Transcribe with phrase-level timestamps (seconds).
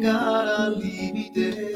[0.00, 1.72] Llegar al límite.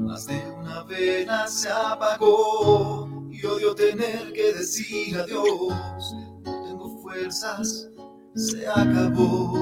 [0.00, 6.14] Más de una vena se apagó y odio tener que decir adiós.
[6.44, 7.90] No tengo fuerzas,
[8.34, 9.52] se acabó.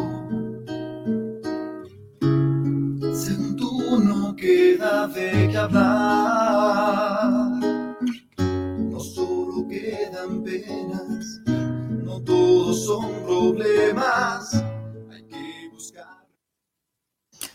[3.12, 7.30] Según tú no queda de qué hablar.
[8.39, 11.41] No solo quedan penas,
[12.05, 14.62] no todos son problemas.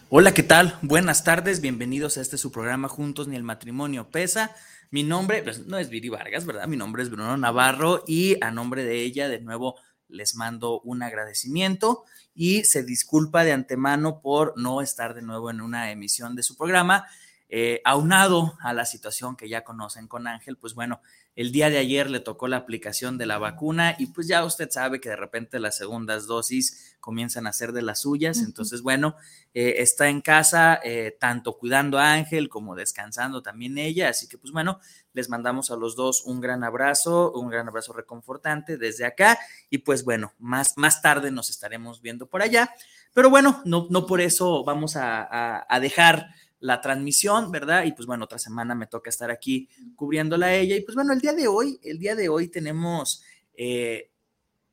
[0.10, 0.80] Hola, ¿qué tal?
[0.82, 4.56] Buenas tardes, bienvenidos a este su programa Juntos ni el matrimonio pesa.
[4.90, 6.66] Mi nombre pues, no es Viri Vargas, ¿verdad?
[6.66, 9.76] Mi nombre es Bruno Navarro y a nombre de ella de nuevo
[10.08, 15.60] les mando un agradecimiento y se disculpa de antemano por no estar de nuevo en
[15.60, 17.06] una emisión de su programa.
[17.50, 21.02] Eh, aunado a la situación que ya conocen con Ángel, pues bueno,
[21.38, 24.70] el día de ayer le tocó la aplicación de la vacuna y pues ya usted
[24.72, 28.40] sabe que de repente las segundas dosis comienzan a ser de las suyas.
[28.40, 29.16] Entonces, bueno,
[29.54, 34.10] eh, está en casa eh, tanto cuidando a Ángel como descansando también ella.
[34.10, 34.80] Así que pues bueno,
[35.14, 39.38] les mandamos a los dos un gran abrazo, un gran abrazo reconfortante desde acá
[39.70, 42.74] y pues bueno, más, más tarde nos estaremos viendo por allá.
[43.14, 46.28] Pero bueno, no, no por eso vamos a, a, a dejar
[46.60, 47.84] la transmisión, ¿verdad?
[47.86, 50.76] Y pues bueno, otra semana me toca estar aquí cubriéndola a ella.
[50.76, 53.24] Y pues bueno, el día de hoy, el día de hoy tenemos
[53.54, 54.12] eh,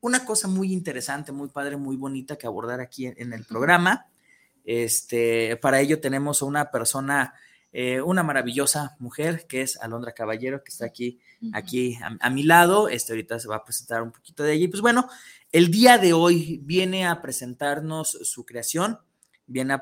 [0.01, 4.07] una cosa muy interesante, muy padre, muy bonita que abordar aquí en, en el programa.
[4.63, 7.35] Este, para ello tenemos a una persona,
[7.71, 11.19] eh, una maravillosa mujer que es Alondra Caballero, que está aquí,
[11.53, 12.89] aquí a, a, mi lado.
[12.89, 14.65] Este, ahorita se va a presentar un poquito de ella.
[14.65, 15.07] Y pues bueno,
[15.51, 18.99] el día de hoy viene a presentarnos su creación
[19.47, 19.81] viene a,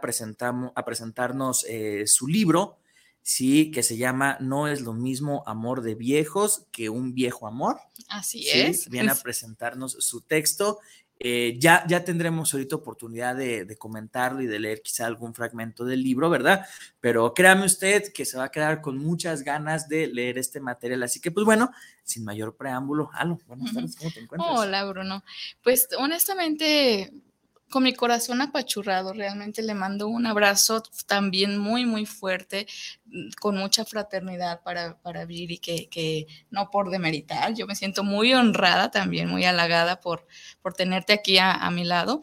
[0.75, 2.77] a presentarnos eh, su libro,
[3.21, 7.79] sí, que se llama No es lo mismo amor de viejos que un viejo amor.
[8.09, 8.59] Así ¿sí?
[8.59, 8.89] es.
[8.89, 10.79] Viene a presentarnos su texto.
[11.25, 15.85] Eh, ya, ya tendremos ahorita oportunidad de, de, comentarlo y de leer quizá algún fragmento
[15.85, 16.65] del libro, ¿verdad?
[16.99, 21.03] Pero créame usted que se va a quedar con muchas ganas de leer este material.
[21.03, 21.71] Así que, pues bueno,
[22.03, 24.51] sin mayor preámbulo, Alo, buenas tardes, ¿cómo te encuentras?
[24.53, 25.23] Hola, Bruno.
[25.63, 27.13] Pues honestamente,
[27.73, 32.67] con mi corazón apachurrado, realmente le mando un abrazo también muy, muy fuerte,
[33.41, 38.31] con mucha fraternidad para, para Viri, que, que no por demeritar, yo me siento muy
[38.31, 40.27] honrada también, muy halagada por,
[40.61, 42.21] por tenerte aquí a, a mi lado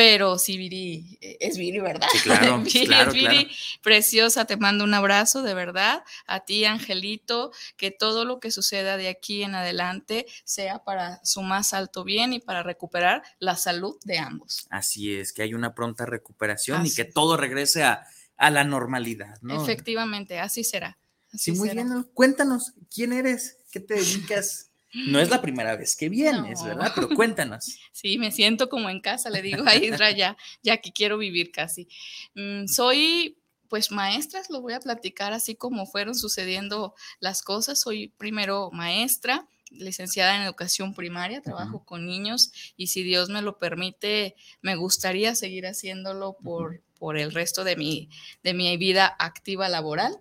[0.00, 2.08] pero sí, Viri, es Viri, ¿verdad?
[2.10, 3.50] Sí, claro, Viri, claro, es Viri, claro.
[3.82, 8.96] preciosa, te mando un abrazo, de verdad, a ti, Angelito, que todo lo que suceda
[8.96, 13.98] de aquí en adelante sea para su más alto bien y para recuperar la salud
[14.04, 14.66] de ambos.
[14.70, 16.92] Así es, que hay una pronta recuperación así.
[16.92, 18.06] y que todo regrese a,
[18.38, 19.62] a, la normalidad, ¿no?
[19.62, 20.96] Efectivamente, así será.
[21.32, 21.82] sí, Así muy será.
[21.84, 23.58] bien, cuéntanos, ¿quién eres?
[23.70, 24.69] ¿Qué te dedicas?
[24.92, 26.66] No es la primera vez que vienes, no.
[26.66, 26.92] ¿verdad?
[26.94, 27.78] Pero cuéntanos.
[27.92, 31.52] Sí, me siento como en casa, le digo a Isra ya, ya que quiero vivir
[31.52, 31.86] casi.
[32.34, 33.36] Mm, soy
[33.68, 37.80] pues maestras, lo voy a platicar así como fueron sucediendo las cosas.
[37.80, 41.84] Soy primero maestra, licenciada en educación primaria, trabajo uh -huh.
[41.84, 46.80] con niños y si Dios me lo permite, me gustaría seguir haciéndolo por, uh -huh.
[46.98, 48.08] por el resto de mi,
[48.42, 50.18] de mi vida activa laboral.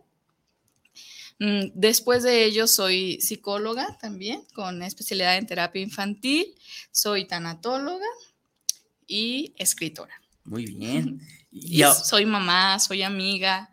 [1.40, 6.54] Mm, Después de ello soy psicóloga también con especialidad en terapia infantil,
[6.92, 8.06] soy tanatóloga
[9.08, 10.14] y escritora.
[10.44, 11.22] Muy bien.
[11.52, 13.70] Y, y soy mamá, soy amiga.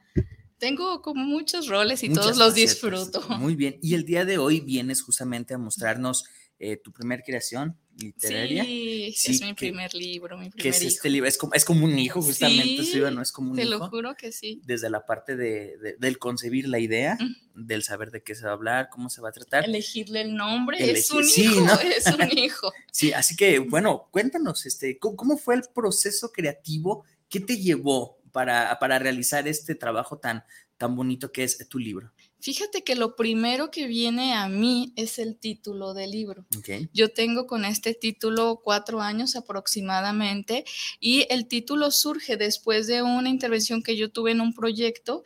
[0.59, 3.21] Tengo como muchos roles y todos los disfruto.
[3.39, 3.79] Muy bien.
[3.83, 6.25] Y el día de hoy vienes justamente a mostrarnos
[6.59, 8.65] eh, tu primer creación, literaria.
[8.65, 10.89] Sí, Sí, es mi que- primer libro, mi que primer es hijo.
[10.89, 13.23] este libro, es como, es como un hijo, justamente, Sí, sí, ¿no?
[13.23, 13.71] Es como un Te hijo.
[13.71, 14.61] lo juro que sí.
[14.65, 17.17] Desde la parte de, de- del concebir la idea,
[17.55, 19.65] del saber de qué se va a hablar, cómo se va a tratar.
[19.65, 21.73] Elegirle el nombre es un sí, hijo, ¿no?
[21.81, 22.73] es un hijo.
[22.93, 27.05] Sí, así que, bueno, cuéntanos, este, ¿cómo, cómo fue el proceso creativo?
[27.29, 30.45] ¿Qué te llevó para, para realizar este trabajo tan,
[30.79, 32.13] tan bonito que es tu libro?
[32.39, 36.47] Fíjate que lo primero que viene a mí es el título del libro.
[36.93, 40.65] Yo tengo con este título cuatro años aproximadamente
[41.01, 45.25] y el título surge después de una intervención que yo tuve en un proyecto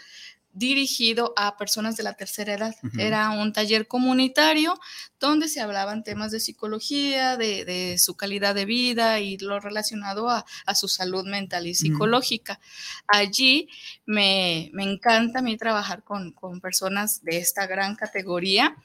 [0.52, 2.74] dirigido a personas de la tercera edad.
[2.98, 4.78] Era un taller comunitario
[5.18, 10.28] donde se hablaban temas de psicología, de, de su calidad de vida y lo relacionado
[10.28, 12.60] a, a su salud mental y psicológica.
[13.06, 13.68] Allí
[14.06, 18.76] me, me encanta a mí trabajar con, con personas de esta gran categoría.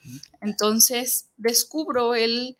[0.41, 2.57] Entonces descubro el,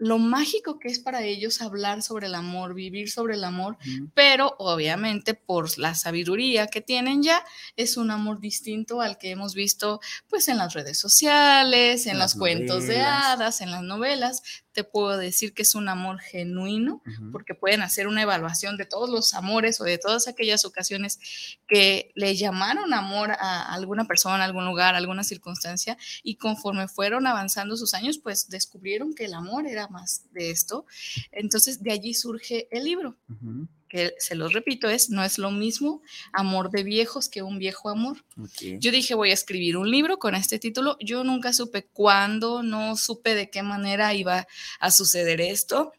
[0.00, 3.76] lo mágico que es para ellos hablar sobre el amor, vivir sobre el amor,
[4.14, 7.44] pero obviamente por la sabiduría que tienen ya,
[7.76, 12.18] es un amor distinto al que hemos visto pues en las redes sociales, en, En
[12.18, 14.42] los las cuentos de hadas, en las novelas.
[14.72, 19.10] Te puedo decir que es un amor genuino, porque pueden hacer una evaluación de todos
[19.10, 21.18] los amores o de todas aquellas ocasiones
[21.66, 26.86] que le llamaron amor a alguna persona, a algún lugar, a alguna circunstancia, y conforme
[26.86, 30.86] fueron avanzando sus años, pues descubrieron que el amor era más de esto.
[31.32, 33.16] Entonces, de allí surge el libro,
[33.88, 36.00] que se los repito, es no es lo mismo
[36.32, 38.24] amor de viejos que un viejo amor.
[38.78, 40.96] Yo dije, voy a escribir un libro con este título.
[41.00, 44.46] Yo nunca supe cuándo, no supe de qué manera iba
[44.78, 45.92] a suceder esto.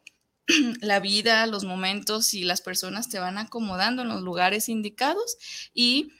[0.81, 5.37] La vida, los momentos y las personas te van acomodando en los lugares indicados
[5.73, 6.13] y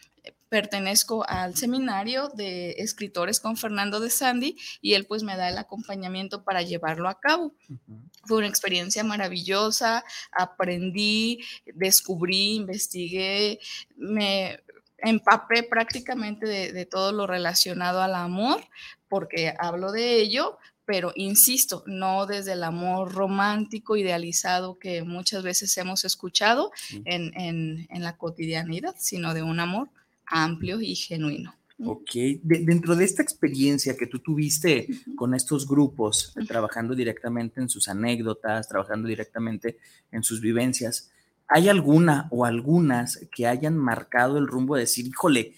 [0.52, 5.58] pertenezco al seminario de escritores con Fernando de Sandy y él pues me da el
[5.58, 7.56] acompañamiento para llevarlo a cabo.
[7.70, 8.02] Ujú.
[8.26, 11.40] Fue una experiencia maravillosa, aprendí,
[11.74, 13.60] descubrí, investigué,
[13.96, 14.60] me
[14.98, 18.62] empapé prácticamente de, de todo lo relacionado al amor,
[19.08, 25.78] porque hablo de ello, pero insisto, no desde el amor romántico, idealizado que muchas veces
[25.78, 26.72] hemos escuchado
[27.06, 29.90] en, en- en la cotidianidad, sino de un amor
[30.32, 31.54] amplio y genuino.
[31.84, 32.12] Ok,
[32.44, 37.70] De- dentro de esta experiencia que tú tuviste con estos grupos, eh, trabajando directamente en
[37.70, 39.78] sus anécdotas, trabajando directamente
[40.12, 41.12] en sus vivencias,
[41.48, 45.54] ¿hay alguna o algunas que hayan marcado el rumbo de decir, híjole,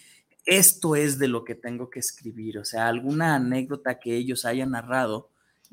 [0.46, 2.58] esto es de lo que tengo que escribir?
[2.58, 5.30] O sea, alguna anécdota que ellos hayan narrado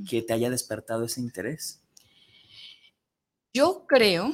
[0.09, 1.81] que te haya despertado ese interés.
[3.55, 4.33] Yo creo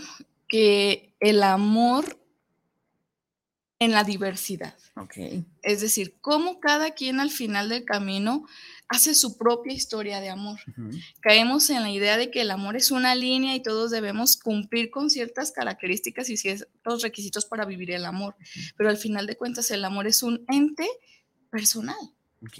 [0.49, 2.19] que el amor
[3.79, 4.75] en la diversidad.
[4.97, 5.17] Ok.
[5.63, 8.47] Es decir, cómo cada quien al final del camino
[8.89, 10.61] hace su propia historia de amor.
[11.21, 14.91] Caemos en la idea de que el amor es una línea y todos debemos cumplir
[14.91, 18.37] con ciertas características y ciertos requisitos para vivir el amor.
[18.77, 20.89] Pero al final de cuentas el amor es un ente
[21.51, 21.97] personal.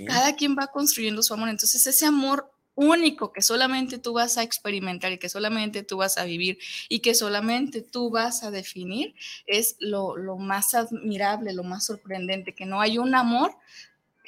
[0.07, 1.49] Cada quien va construyendo su amor.
[1.49, 6.19] Entonces ese amor único que solamente tú vas a experimentar y que solamente tú vas
[6.19, 6.59] a vivir
[6.89, 9.15] y que solamente tú vas a definir
[9.47, 13.57] es lo, lo más admirable, lo más sorprendente, que no hay un amor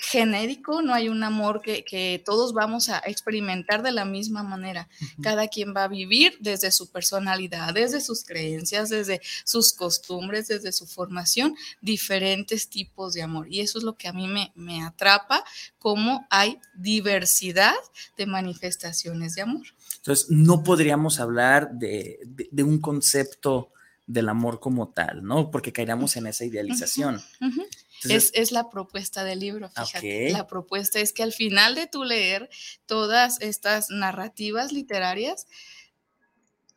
[0.01, 4.89] genérico, no hay un amor que, que todos vamos a experimentar de la misma manera.
[5.23, 10.73] Cada quien va a vivir desde su personalidad, desde sus creencias, desde sus costumbres, desde
[10.73, 13.49] su formación, diferentes tipos de amor.
[13.53, 15.45] Y eso es lo que a mí me, me atrapa,
[15.79, 17.75] cómo hay diversidad
[18.17, 19.67] de manifestaciones de amor.
[19.97, 23.73] Entonces, no podríamos hablar de, de- de un concepto
[24.07, 25.51] del amor como tal, ¿no?
[25.51, 27.17] Porque caeríamos en esa idealización.
[27.43, 27.63] Ujú.
[28.03, 30.29] Entonces, Es, es la propuesta del libro, fíjate.
[30.29, 30.33] Ok.
[30.33, 32.49] La propuesta es que al final de tu leer
[32.87, 35.47] todas estas narrativas literarias,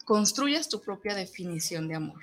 [0.03, 2.21] construyas tu propia definición de amor.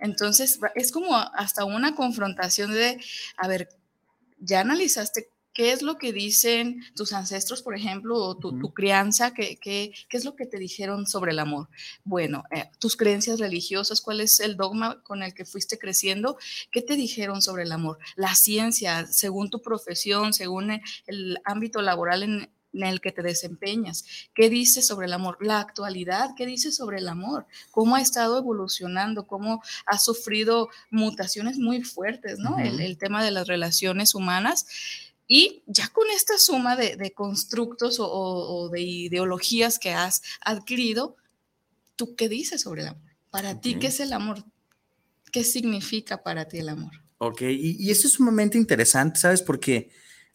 [0.00, 2.98] Entonces, es como hasta una confrontación de,
[3.36, 3.68] a ver,
[4.38, 9.58] ya analizaste qué es lo que dicen tus ancestros, por ejemplo, o tu, crianza, ¿qué,
[9.60, 11.68] qué, qué es lo que te dijeron sobre el amor?
[12.04, 16.36] Bueno, eh, tus creencias religiosas, ¿cuál es el dogma con el que fuiste creciendo?
[16.70, 17.98] ¿Qué te dijeron sobre el amor?
[18.16, 23.22] La ciencia, según tu profesión, según el, el ámbito laboral en, en el que te
[23.22, 24.04] desempeñas.
[24.34, 25.38] ¿Qué dice sobre el amor?
[25.40, 27.46] La actualidad, ¿qué dice sobre el amor?
[27.70, 29.26] ¿Cómo ha estado evolucionando?
[29.26, 32.58] ¿Cómo ha sufrido mutaciones muy fuertes, ¿no?
[32.58, 34.66] el tema de las relaciones humanas.
[35.34, 41.16] Y ya con esta suma de, de constructos o, de ideologías que has adquirido,
[41.96, 43.02] ¿tú qué dices sobre el amor?
[43.30, 43.76] Para ti.
[43.76, 44.44] ¿qué es el amor?
[45.32, 46.92] ¿Qué significa para ti el amor?
[47.16, 49.40] Ok, y, y eso es sumamente interesante, ¿sabes?
[49.40, 49.90] Porque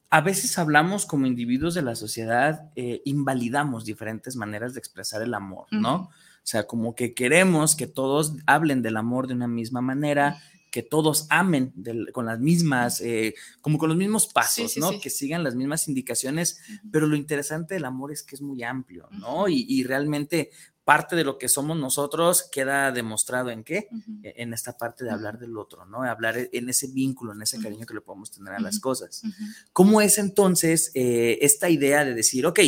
[0.09, 5.35] a veces hablamos como individuos de la sociedad, eh, invalidamos diferentes maneras de expresar el
[5.35, 5.95] amor, ¿no?
[6.05, 6.09] O
[6.49, 11.27] sea, como que queremos que todos hablen del amor de una misma manera, que todos
[11.29, 11.73] amen
[12.13, 14.99] con las mismas, eh, como con los mismos pasos, ¿no?
[14.99, 16.59] Que sigan las mismas indicaciones,
[16.91, 19.47] pero lo interesante del amor es que es muy amplio, ¿no?
[19.47, 20.51] y, realmente
[20.87, 23.89] parte de lo que somos nosotros queda demostrado en qué?
[24.23, 26.03] E, en esta parte de hablar del otro, ¿no?
[26.03, 29.21] Hablar e, en ese vínculo, en ese cariño que le podemos tener a las cosas.
[29.73, 32.59] ¿Cómo es entonces eh, esta idea de decir, ok,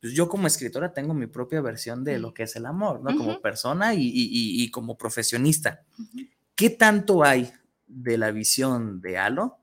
[0.00, 3.14] pues yo como escritora tengo mi propia versión de lo que es el amor, ¿no?
[3.14, 5.82] Como persona y, como profesionista.
[6.58, 7.52] ¿Qué tanto hay
[7.86, 9.60] de la visión de Alo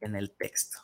[0.00, 0.78] en el texto?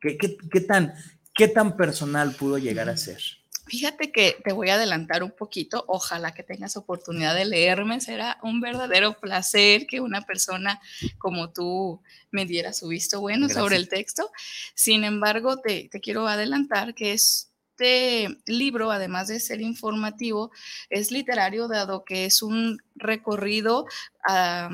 [0.00, 0.94] ¿Qué, qué, tan,
[1.34, 3.20] ¿Qué tan personal pudo llegar a ser?
[3.66, 8.38] Fíjate que te voy a adelantar un poquito, ojalá que tengas oportunidad de leerme, será
[8.42, 10.80] un verdadero placer que una persona
[11.18, 14.30] como tú me diera su visto bueno sobre el texto.
[14.74, 17.12] Sin embargo, te, quiero adelantar que
[17.76, 20.52] este libro, además de ser informativo,
[20.90, 23.86] es literario, dado que es un recorrido
[24.26, 24.70] a,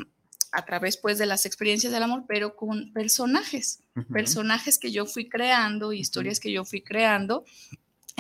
[0.66, 5.92] través pues, de las experiencias del amor, pero con personajes, personajes que yo fui creando,
[5.92, 7.44] historias que yo fui creando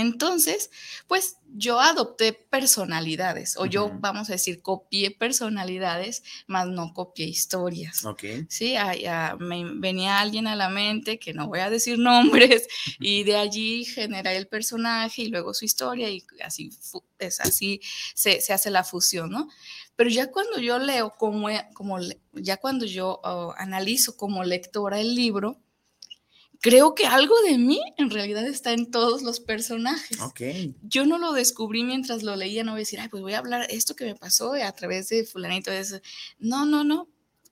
[0.00, 0.70] entonces,
[1.06, 8.04] pues yo adopté personalidades, o yo, vamos a decir, copié personalidades, más no copié historias.
[8.04, 8.24] Ok.
[8.48, 8.74] Sí,
[9.38, 11.98] me venía alguien a la mente, que no voy a decir
[12.48, 16.70] nombres, y de allí generé el personaje y luego su historia, y así,
[17.18, 17.80] es así
[18.14, 19.48] se, hace la fusión, ¿no?
[19.96, 21.98] Pero ya cuando yo leo, como, como
[22.32, 25.60] ya cuando yo oh, analizo como lectora el libro,
[26.60, 30.20] creo que algo de mí en realidad está en todos los personajes.
[30.20, 30.74] Okay.
[30.82, 33.38] Yo no lo descubrí mientras lo leía, no voy a decir, ay, pues voy a
[33.38, 35.70] hablar esto que me pasó a través de fulanito.
[35.70, 36.02] De
[36.38, 37.08] no, no, no.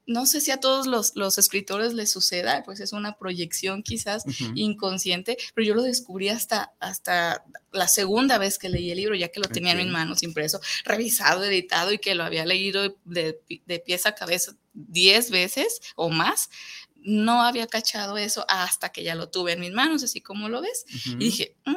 [0.06, 4.24] No sé si a todos los, los, escritores les suceda, pues es una proyección quizás
[4.54, 9.28] inconsciente, pero yo lo descubrí hasta, hasta la segunda vez que leí el libro, ya
[9.28, 13.38] que lo tenía en mis manos impreso, revisado, editado y que lo había leído de,
[13.66, 16.48] de pies a cabeza diez veces o más
[17.02, 20.60] no había cachado eso hasta que ya lo tuve en mis manos, así como lo
[20.60, 20.84] ves.
[21.06, 21.72] Y dije, mm,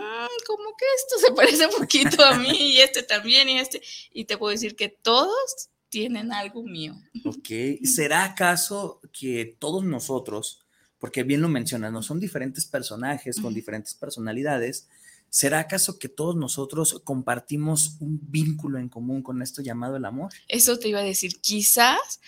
[0.46, 3.82] como que esto se parece un poquito a mí y este también y este.
[4.14, 6.96] Y te puedo decir que todos tienen algo mío.
[7.26, 7.50] Ok,
[7.84, 10.66] ¿será acaso que todos nosotros,
[11.00, 14.88] porque bien lo mencionas, no son diferentes personajes con diferentes personalidades,
[15.30, 20.32] ¿será acaso que todos nosotros compartimos un vínculo en común con esto llamado el amor?
[20.48, 22.20] Eso te iba a decir, quizás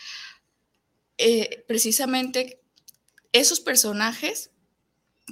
[1.17, 2.62] eh, precisamente
[3.33, 4.51] esos personajes,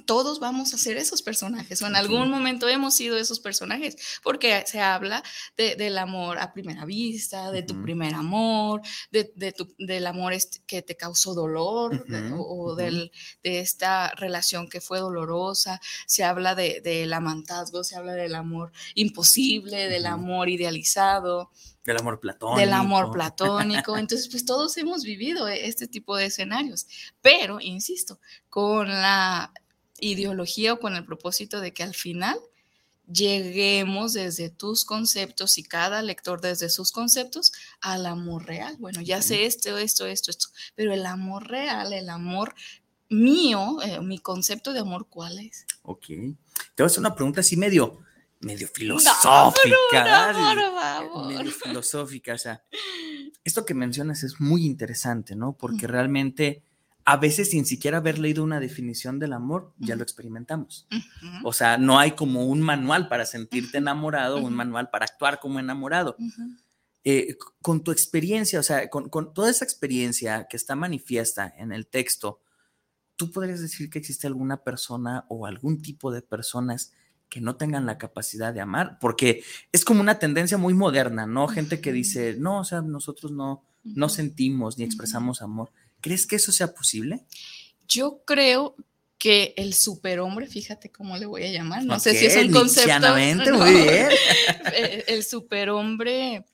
[0.06, 4.64] todos vamos a ser esos personajes o en algún momento hemos sido esos personajes, porque
[4.66, 5.22] se habla
[5.56, 8.80] del amor a primera vista, de tu primer amor,
[9.10, 10.32] de, tu, del amor
[10.66, 12.04] que te causó dolor
[12.38, 13.10] o, de
[13.42, 20.06] esta relación que fue dolorosa, se habla del amantazgo, se habla del amor imposible, del
[20.06, 21.50] amor idealizado.
[21.84, 22.60] Del amor platónico.
[22.60, 23.98] Del amor platónico.
[23.98, 26.86] Entonces, pues todos hemos vivido e, este tipo de escenarios.
[27.20, 29.52] Pero, insisto, con la
[30.02, 32.38] ideología o con el propósito de que al final
[33.10, 38.76] lleguemos desde tus conceptos y cada lector desde sus conceptos al amor real.
[38.78, 42.54] Bueno, ya sé esto, esto, esto, esto, pero el amor real, el amor
[43.08, 45.66] mío, eh, mi concepto de amor, ¿cuál es?
[45.82, 46.06] Ok.
[46.06, 48.02] Te voy a hacer una pregunta así medio
[48.42, 50.32] medio filosófica.
[51.28, 52.34] medio filosófica.
[52.34, 52.64] O sea,
[53.44, 55.56] esto que mencionas es muy interesante, ¿no?
[55.56, 56.64] Porque realmente
[57.04, 60.86] a veces sin siquiera haber leído una definición del amor, ya lo experimentamos.
[61.44, 65.58] O sea, no hay como un manual para sentirte enamorado, un manual para actuar como
[65.58, 66.16] enamorado.
[67.04, 71.72] Eh, con tu experiencia, o sea, con, con, toda esa experiencia que está manifiesta en
[71.72, 72.40] el texto,
[73.16, 76.92] ¿tú podrías decir que existe alguna persona o algún tipo de personas
[77.32, 79.42] que no tengan la capacidad de amar, porque
[79.72, 81.48] es como una tendencia muy moderna, ¿no?
[81.48, 85.72] Gente que dice, no, o sea, nosotros no, no sentimos ni expresamos amor.
[86.02, 87.24] ¿Crees que eso sea posible?
[87.88, 88.76] Yo creo
[89.16, 93.14] que el superhombre, fíjate cómo le voy a llamar, no sé si es un concepto.
[93.56, 94.08] muy bien.
[94.74, 96.44] Eh, el superhombre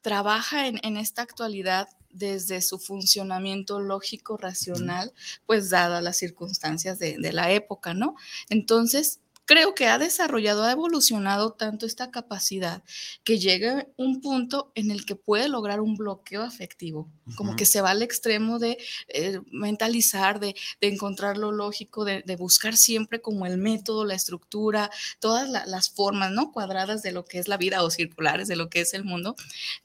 [0.00, 5.12] trabaja en, esta actualidad desde su funcionamiento lógico, racional,
[5.46, 8.16] pues dadas las circunstancias de, de, la época, ¿no?
[8.48, 9.20] Entonces,
[9.52, 12.82] creo que ha desarrollado, ha evolucionado tanto esta capacidad
[13.22, 17.82] que llega un punto en el que puede lograr un bloqueo afectivo, como que se
[17.82, 18.78] va al extremo de
[19.08, 24.90] eh, mentalizar, de, encontrar lo lógico, de, buscar siempre como el método, la estructura,
[25.20, 26.50] todas las formas, ¿no?
[26.50, 29.36] Cuadradas de lo que es la vida o circulares de lo que es el mundo,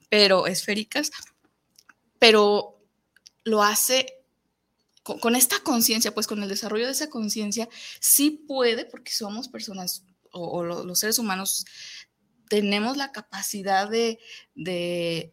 [0.07, 1.11] pero esféricas,
[2.19, 2.79] pero
[3.43, 4.16] lo hace
[5.15, 10.03] con, esta conciencia, pues con el desarrollo de esa conciencia, sí puede, porque somos personas
[10.31, 11.65] o, los seres humanos
[12.49, 14.19] tenemos la capacidad de,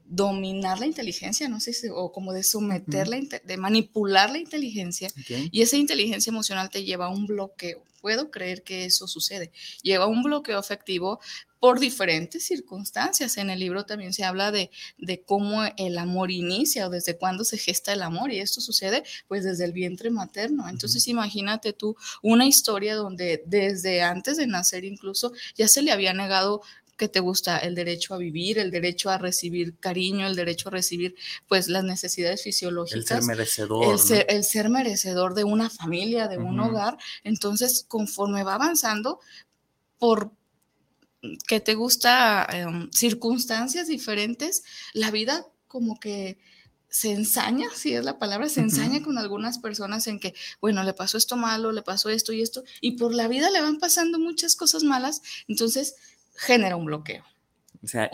[0.04, 5.62] dominar la inteligencia, no sé, si, o como de someterla, de manipular la inteligencia, y
[5.62, 7.82] esa inteligencia emocional te lleva a un bloqueo.
[8.00, 9.50] Puedo creer que eso sucede.
[9.82, 11.20] Lleva a un bloqueo afectivo
[11.64, 13.38] por diferentes circunstancias.
[13.38, 17.42] En el libro también se habla de, de, cómo el amor inicia o desde cuándo
[17.42, 20.68] se gesta el amor y esto sucede pues desde el vientre materno.
[20.68, 26.12] Entonces imagínate tú una historia donde desde antes de nacer incluso ya se le había
[26.12, 26.60] negado
[26.96, 30.72] que te gusta el derecho a vivir, el derecho a recibir cariño, el derecho a
[30.72, 31.14] recibir
[31.48, 32.98] pues las necesidades fisiológicas.
[32.98, 34.00] El ser merecedor.
[34.28, 36.96] El, ser, merecedor de una familia, de un hogar.
[37.24, 39.20] Entonces, conforme va avanzando,
[39.98, 40.32] por
[41.46, 46.38] que te gusta em, circunstancias diferentes, la vida como que
[46.94, 50.92] se ensaña, si es la palabra, se ensaña con algunas personas en que, bueno, le
[50.92, 54.20] pasó esto malo, le pasó esto y esto, y por la vida le van pasando
[54.20, 55.96] muchas cosas malas, entonces
[56.34, 57.24] genera un bloqueo.
[57.82, 58.10] O sea,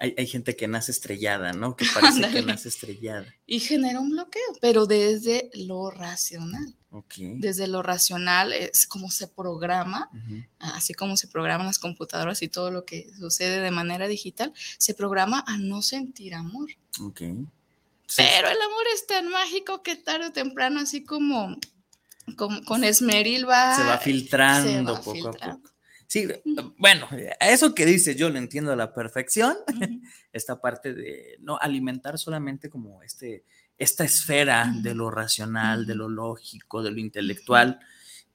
[0.00, 1.74] hay, gente que nace estrellada, ¿no?
[1.74, 3.26] Que parece que nace estrellada.
[3.46, 6.74] Y genera un bloqueo, pero desde lo racional.
[7.18, 10.10] Desde lo racional es como se programa,
[10.58, 14.94] así como se programan las computadoras y todo lo que sucede de manera digital, se
[14.94, 16.70] programa a no sentir amor.
[18.16, 21.58] Pero el amor es tan mágico que tarde o temprano, así como,
[22.36, 23.76] con Esmeril va...
[23.76, 25.70] Se va filtrando poco a poco.
[26.08, 26.26] Sí,
[26.78, 27.06] bueno,
[27.38, 29.54] eso que dices yo lo entiendo a la perfección,
[30.32, 33.44] esta parte de no alimentar solamente como este,
[33.76, 37.78] esta esfera de lo racional, de lo lógico, de lo intelectual.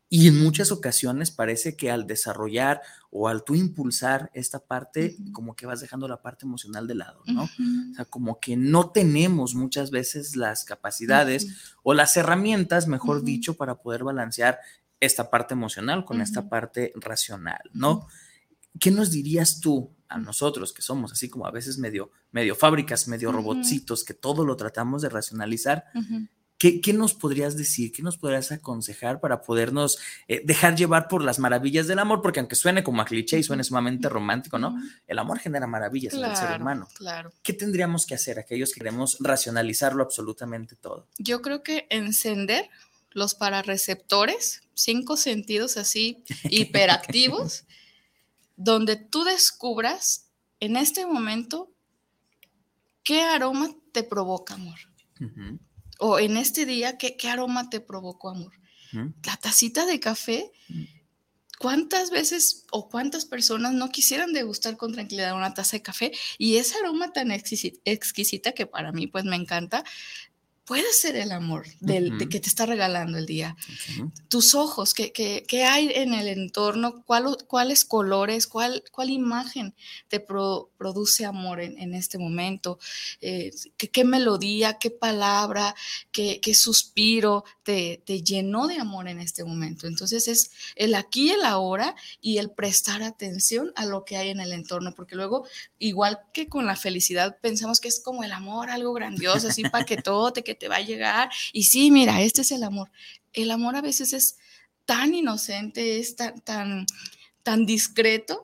[0.08, 5.56] Y en muchas ocasiones parece que al desarrollar o al tú impulsar esta parte, como
[5.56, 7.46] que vas dejando la parte emocional de lado, ¿no?
[7.46, 13.56] O sea, como que no tenemos muchas veces las capacidades o las herramientas, mejor dicho,
[13.56, 14.60] para poder balancear
[15.06, 18.08] esta parte emocional con esta parte racional, ¿no?
[18.80, 23.08] ¿Qué nos dirías tú a nosotros que somos así como a veces medio, medio fábricas,
[23.08, 25.86] medio robotcitos, que todo lo tratamos de racionalizar?
[26.58, 27.92] ¿Qué, nos podrías decir?
[27.92, 32.22] ¿Qué nos podrías aconsejar para podernos eh, dejar llevar por las maravillas del amor?
[32.22, 34.74] Porque aunque suene como a cliché y suene sumamente romántico, ¿no?
[35.06, 36.88] El amor genera maravillas en el ser humano.
[36.96, 37.34] Claro.
[37.44, 41.08] ¿Qué tendríamos que hacer aquellos que queremos racionalizarlo absolutamente todo?
[41.18, 42.70] Yo creo que encender
[43.14, 47.66] los parareceptores, cinco sentidos así hiperactivos,
[48.56, 51.74] donde tú descubras en este momento
[53.04, 54.80] qué aroma te provoca amor.
[56.00, 58.54] O en este día, ¿qué, aroma te provocó amor?
[58.92, 60.52] La tacita de café,
[61.60, 66.12] ¿cuántas veces o cuántas personas no quisieran degustar con tranquilidad una taza de café?
[66.38, 69.84] Y ese aroma tan exquisita que para mí pues me encanta,
[70.66, 73.56] puede ser el amor del, de que te está regalando el día.
[74.30, 77.04] Tus ojos, ¿qué, qué, hay en el entorno?
[77.06, 78.48] ¿Cuál, ¿Cuáles colores?
[78.48, 79.76] ¿Cuál, cuál imagen
[80.08, 82.80] te produce amor en, este momento?
[83.20, 84.78] Eh, ¿qué, melodía?
[84.80, 85.76] ¿Qué palabra?
[86.12, 89.88] ¿Qué, suspiro te, te, llenó de amor en este momento?
[89.88, 94.30] Entonces es el aquí y el ahora y el prestar atención a lo que hay
[94.30, 95.46] en el entorno, porque luego,
[95.78, 100.44] igual que con la felicidad, pensamos que es como el amor, algo grandioso, así paquetote,
[100.44, 101.30] que te va a llegar.
[101.52, 102.92] Y sí, mira, este es el amor.
[103.34, 104.38] El amor a veces es
[104.86, 106.86] tan inocente, es tan, tan,
[107.44, 108.44] tan discreto.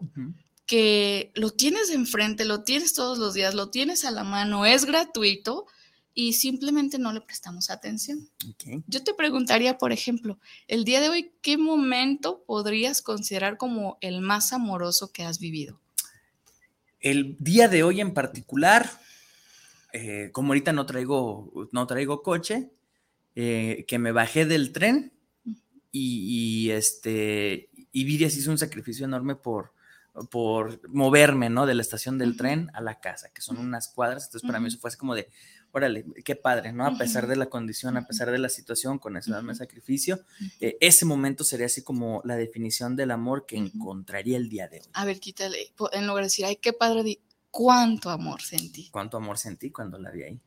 [0.66, 4.86] que lo tienes enfrente, lo tienes todos los días, lo tienes a la mano, es
[4.86, 5.66] gratuito
[6.14, 8.30] y simplemente no le prestamos atención.
[8.88, 14.22] Yo te preguntaría, por ejemplo, el día de hoy, ¿qué momento podrías considerar como el
[14.22, 15.80] más amoroso que has vivido?
[17.00, 18.92] El día de hoy en particular,
[19.94, 22.72] eh, como ahorita no traigo, no traigo coche,
[23.36, 25.14] eh, que me bajé del tren
[25.92, 29.74] y, este, y Virias hizo un sacrificio enorme por,
[30.30, 31.66] por moverme, ¿no?
[31.66, 34.68] De la estación del tren a la casa, que son unas cuadras, entonces para mí
[34.68, 35.30] eso fue así como de,
[35.72, 36.86] órale, qué padre, ¿no?
[36.86, 40.20] A pesar de la condición, a pesar de la situación, con ese enorme sacrificio,
[40.60, 44.80] eh, ese momento sería así como la definición del amor que encontraría el día de
[44.80, 44.88] hoy.
[44.94, 47.20] A ver, quítale, en lugar de decir, ay, qué padre,
[47.52, 48.90] cuánto amor sentí.
[48.90, 50.40] Cuánto amor sentí cuando la vi ahí.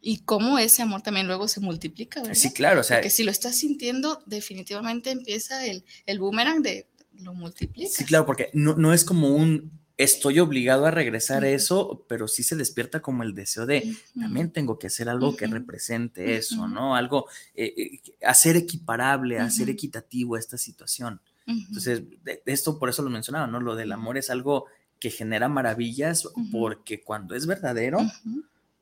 [0.00, 2.34] Y cómo ese amor también luego se multiplica, ¿verdad?
[2.34, 2.80] Sí, claro.
[2.80, 6.88] O sea, Porque si lo estás sintiendo, definitivamente empieza el, el boomerang de
[7.20, 7.90] lo multiplica.
[7.90, 12.28] Sí, claro, porque no, no es como un estoy obligado a regresar a eso, pero
[12.28, 16.66] sí se despierta como el deseo de también tengo que hacer algo que represente eso,
[16.66, 16.96] ¿no?
[16.96, 21.20] Algo, eh, eh, hacer equiparable, hacer equitativo esta situación.
[21.46, 22.02] Entonces,
[22.46, 23.60] esto por eso lo mencionaba, ¿no?
[23.60, 24.66] Lo del amor es algo
[25.02, 27.98] que genera maravillas porque cuando es verdadero,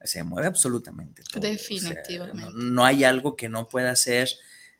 [0.04, 1.40] se mueve absolutamente todo.
[1.40, 2.44] Definitivamente.
[2.56, 4.28] no, hay algo que no pueda ser,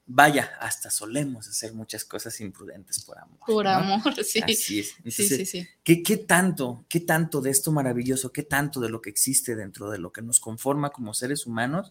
[0.05, 3.38] vaya, hasta solemos hacer muchas cosas imprudentes por amor.
[3.46, 4.42] Por amor, sí.
[4.42, 4.94] Así es.
[5.07, 5.66] sí, sí, sí.
[5.83, 9.88] ¿qué, ¿qué, tanto, qué tanto de esto maravilloso, qué tanto de lo que existe dentro
[9.88, 11.90] de lo que nos conforma como seres humanos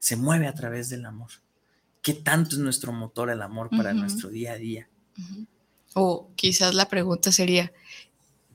[0.00, 1.30] se mueve a través del amor?
[2.02, 4.88] ¿Qué tanto es nuestro motor el amor para nuestro día a día?
[5.94, 7.72] O quizás la pregunta sería,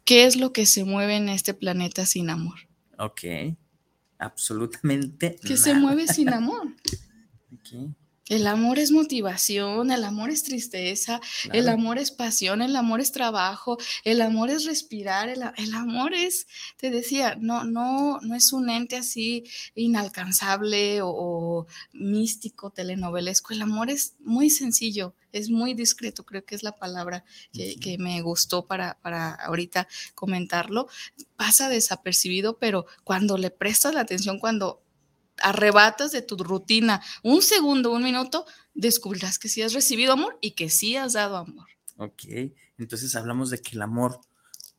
[0.08, 2.58] ¿qué es lo que se mueve en este planeta sin amor?
[2.98, 3.22] Ok,
[4.18, 5.38] absolutamente.
[5.46, 6.74] ¿Qué se mueve sin amor?
[7.60, 7.96] Okay.
[8.30, 11.22] El amor es motivación, el amor es tristeza,
[11.54, 16.48] el amor es pasión, el amor es trabajo, el amor es respirar, el, amor es,
[16.78, 23.54] te decía, no, no, no es un ente así inalcanzable o, místico, telenovelesco.
[23.54, 27.98] El amor es muy sencillo, es muy discreto, creo que es la palabra que, que
[27.98, 30.90] me gustó para, para ahorita comentarlo.
[31.38, 34.82] Pasa desapercibido, pero cuando le prestas la atención, cuando
[35.42, 40.52] arrebatas de tu rutina un segundo, un minuto, descubrirás que sí has recibido amor y
[40.52, 41.68] que sí has dado amor.
[41.98, 42.24] Ok,
[42.78, 44.22] entonces hablamos de que el amor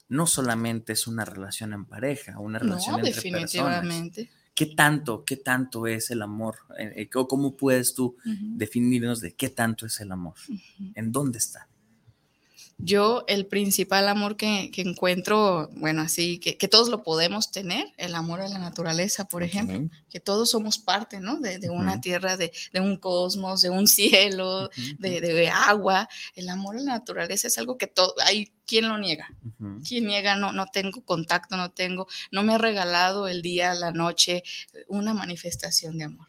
[0.09, 4.31] no solamente es una relación en pareja, una relación no, entre definitivamente.
[4.55, 6.57] ¿Qué tanto, qué tanto es el amor?
[6.79, 10.35] Eh, eh, ¿Cómo puedes tú definirnos de qué tanto es el amor?
[10.95, 11.69] ¿En dónde está?
[12.81, 18.41] Yo el principal amor que, encuentro, bueno, así, que, todos lo podemos tener, el amor
[18.41, 21.41] a la naturaleza, por ejemplo, que todos somos parte, ¿no?
[21.41, 26.09] De, una tierra, de, un cosmos, de un cielo, de, agua.
[26.37, 29.29] El amor a la naturaleza es algo que todo, hay quien lo niega.
[29.87, 30.37] ¿Quién niega?
[30.37, 34.45] No, no tengo contacto, no tengo, no me ha regalado el día, la noche,
[34.87, 36.28] una manifestación de amor.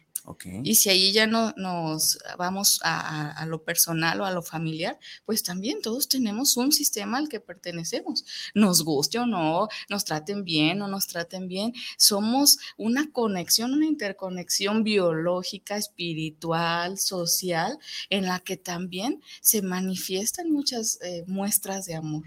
[0.64, 5.42] Y si ahí ya no nos vamos a, lo personal o a lo familiar, pues
[5.42, 8.24] también todos tenemos un sistema al que pertenecemos.
[8.54, 13.86] Nos guste o no, nos traten bien o nos traten bien, somos una conexión, una
[13.86, 17.78] interconexión biológica, espiritual, social,
[18.08, 22.24] en la que también se manifiestan muchas eh, muestras de amor.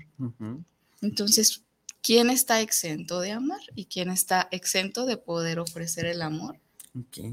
[1.02, 1.64] Entonces,
[2.02, 6.63] ¿quién está exento de amar y quién está exento de poder ofrecer el amor?
[6.96, 7.32] Okay.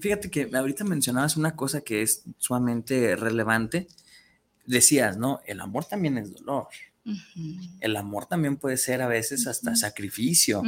[0.00, 3.86] Fíjate que ahorita mencionabas una cosa que es sumamente relevante.
[4.66, 5.40] Decías, ¿no?
[5.44, 6.68] El amor también es dolor.
[7.80, 10.62] El amor también puede ser a veces hasta sacrificio.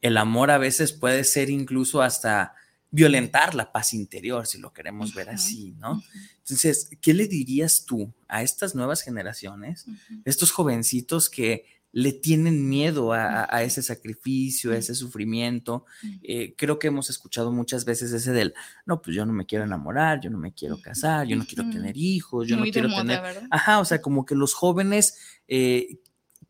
[0.00, 2.54] El amor a veces puede ser incluso hasta
[2.90, 6.02] violentar la paz interior, si lo queremos ver así, ¿no?
[6.38, 9.86] Entonces, ¿qué le dirías tú a estas nuevas generaciones,
[10.24, 15.86] estos jovencitos que le tienen miedo a, ese sacrificio, a ese sufrimiento.
[16.24, 18.52] Eh, creo que hemos escuchado muchas veces ese del,
[18.84, 21.70] no, pues yo no me quiero enamorar, yo no me quiero casar, yo no quiero
[21.70, 23.22] tener hijos, yo no quiero tener...
[23.48, 26.00] Ajá, o sea, como que los jóvenes eh,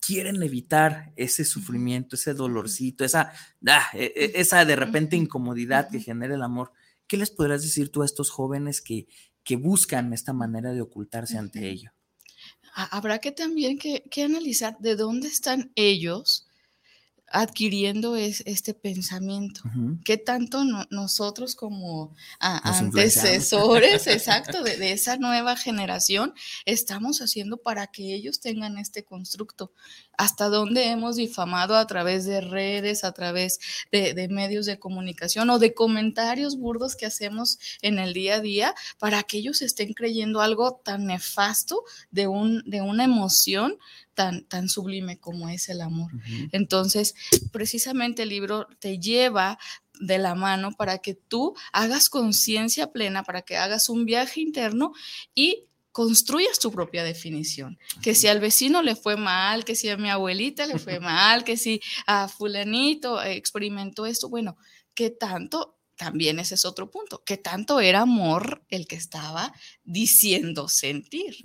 [0.00, 3.30] quieren evitar ese sufrimiento, ese dolorcito, esa,
[3.66, 6.72] ah, e, e, esa de repente incomodidad que genera el amor.
[7.07, 9.09] ¿Qué les podrás decir tú a estos jóvenes que,
[9.42, 11.93] que buscan esta manera de ocultarse ante ello?
[12.75, 16.47] Habrá que también que, analizar de dónde están ellos
[17.35, 19.62] adquiriendo este pensamiento.
[20.05, 26.33] ¿Qué tanto nosotros como antecesores, exacto, de, esa nueva generación,
[26.64, 29.73] estamos haciendo para que ellos tengan este constructo?
[30.16, 33.59] ¿Hasta dónde hemos difamado a través de redes, a través
[33.90, 38.75] de, medios de comunicación o de comentarios burdos que hacemos en el día a día
[39.01, 43.77] para que ellos estén creyendo algo tan nefasto de, un, de una emoción
[44.14, 46.12] tan, tan sublime como es el amor.
[46.53, 47.14] Entonces,
[47.53, 49.59] precisamente el libro te lleva
[50.00, 54.92] de la mano para que tú hagas conciencia plena, para que hagas un viaje interno
[55.35, 57.79] y construyas tu propia definición.
[58.03, 61.44] Que si al vecino le fue mal, que si a mi abuelita le fue mal,
[61.44, 64.57] que si a fulanito experimentó esto, bueno,
[64.94, 65.77] ¿qué tanto?
[65.96, 67.22] También ese es otro punto.
[67.24, 69.52] ¿Qué tanto era amor el que estaba
[69.85, 71.37] diciendo sentir?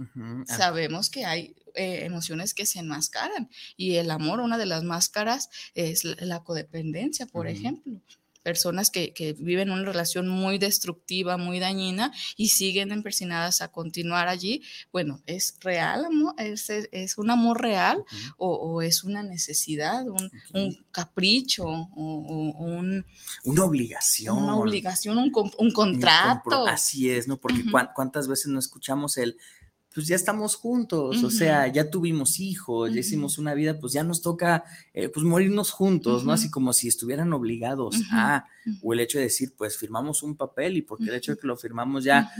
[0.45, 3.49] Sabemos que hay eh, emociones que se enmascaran.
[3.77, 8.01] Y el amor, una de las máscaras es la codependencia, por ejemplo.
[8.43, 14.27] Personas que, que, viven una relación muy destructiva, muy dañina y siguen empersinadas a continuar
[14.27, 14.63] allí.
[14.91, 16.33] Bueno, ¿es real amor?
[16.37, 18.03] ¿Es, es un amor real
[18.37, 23.05] o, es una necesidad, un, un capricho o, un,
[23.43, 24.37] una obligación?
[24.37, 26.65] Una obligación, un, un contrato.
[26.67, 27.37] Así es, ¿no?
[27.37, 29.37] Porque cuántas veces no escuchamos el
[29.99, 34.01] pues ya estamos juntos, o sea, ya tuvimos hijos, ya hicimos una vida, pues ya
[34.01, 36.31] nos toca, eh, pues morirnos juntos, ¿no?
[36.31, 38.45] Así como si estuvieran obligados a,
[38.81, 41.47] o el hecho de decir, pues firmamos un papel y porque el hecho de que
[41.47, 42.31] lo firmamos ya,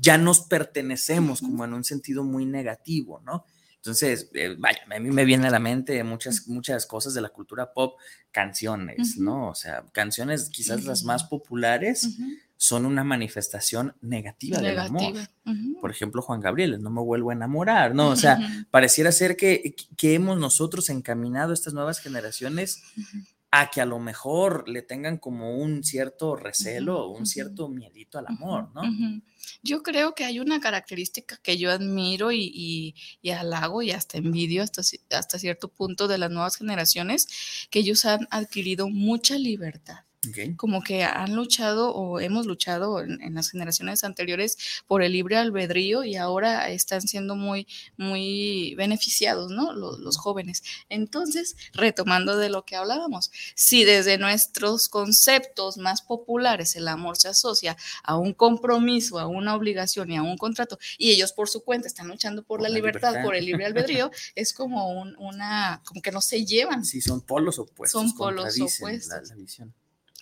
[0.00, 3.44] ya nos pertenecemos, como en un sentido muy negativo, ¿no?
[3.74, 7.30] Entonces, eh, vaya, a mí me viene a la mente muchas, muchas cosas de la
[7.30, 7.98] cultura pop,
[8.30, 9.48] canciones, ¿no?
[9.48, 12.16] O sea, canciones quizás las más populares
[12.58, 15.14] son una manifestación negativa, del amor.
[15.80, 18.08] Por ejemplo, Juan Gabriel, no me vuelvo a enamorar, ¿no?
[18.08, 22.82] O sea, pareciera ser que, que, hemos nosotros encaminado a estas nuevas generaciones
[23.52, 28.26] a que a lo mejor le tengan como un cierto recelo, un cierto miedito al
[28.26, 28.82] amor, ¿no?
[29.62, 34.64] Yo creo que hay una característica que yo admiro y, y, halago y hasta envidio
[34.64, 37.28] hasta, hasta cierto punto de las nuevas generaciones,
[37.70, 40.07] que ellos han adquirido mucha libertad.
[40.56, 44.56] Como que han luchado o hemos luchado en, las generaciones anteriores
[44.88, 49.72] por el libre albedrío y ahora están siendo muy, muy beneficiados, ¿no?
[49.72, 50.64] Los, jóvenes.
[50.88, 57.28] Entonces, retomando de lo que hablábamos, si desde nuestros conceptos más populares el amor se
[57.28, 61.62] asocia a un compromiso, a una obligación y a un contrato, y ellos por su
[61.62, 66.10] cuenta están luchando por, la, libertad, por el libre albedrío, es como una, como que
[66.10, 66.84] no se llevan.
[66.84, 68.02] Sí, son polos opuestos.
[68.02, 69.32] Son polos opuestos.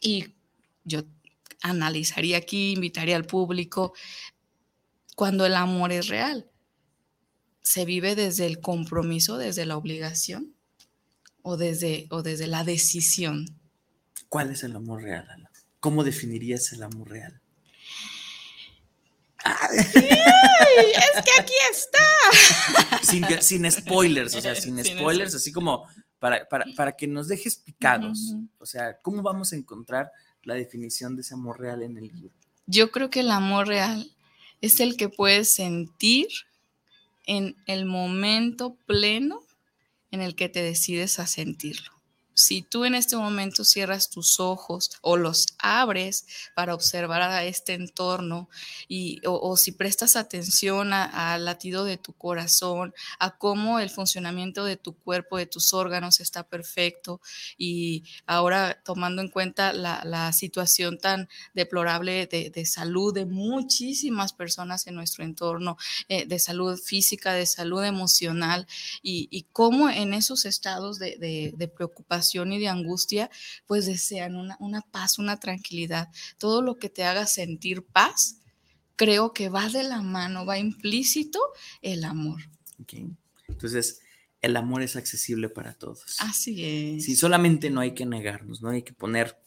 [0.00, 0.34] Y
[0.84, 1.02] yo
[1.62, 3.94] analizaría aquí, invitaría al público,
[5.14, 6.50] cuando el amor es real,
[7.62, 10.54] ¿se vive desde el compromiso, desde la obligación
[11.42, 13.46] o desde, o desde la decisión?
[14.28, 15.48] ¿Cuál es el amor real,
[15.80, 17.40] ¿Cómo definirías el amor real?
[19.72, 23.40] es que aquí está.
[23.40, 28.34] Sin, spoilers, o sea, sin, spoilers, así como para, que nos dejes picados.
[28.58, 30.10] O sea, ¿cómo vamos a encontrar
[30.42, 32.30] la definición de ese amor real en el libro?
[32.66, 34.10] Yo creo que el amor real
[34.60, 36.28] es el que puedes sentir
[37.26, 39.40] en el momento pleno
[40.10, 41.95] en el que te decides a sentirlo
[42.36, 47.72] si tú en este momento cierras tus ojos o los abres para observar a este
[47.72, 48.50] entorno
[48.88, 54.76] y, o, si prestas atención al latido de tu corazón, a cómo el funcionamiento de
[54.76, 57.22] tu cuerpo, de tus órganos está perfecto
[57.56, 59.96] y ahora tomando en cuenta la,
[60.32, 67.32] situación tan deplorable de, salud de muchísimas personas en nuestro entorno, eh, de salud física,
[67.32, 68.66] de salud emocional
[69.02, 73.30] y, cómo en esos estados de preocupación, y de angustia,
[73.66, 76.08] pues desean una, paz, una tranquilidad.
[76.38, 78.40] Todo lo que te haga sentir paz,
[78.96, 81.40] creo que va de la mano, va implícito
[81.82, 82.42] el amor.
[83.48, 84.00] Entonces,
[84.42, 86.16] el amor es accesible para todos.
[86.20, 87.04] Así es.
[87.04, 89.38] Sí, solamente no hay que negarnos, no hay que poner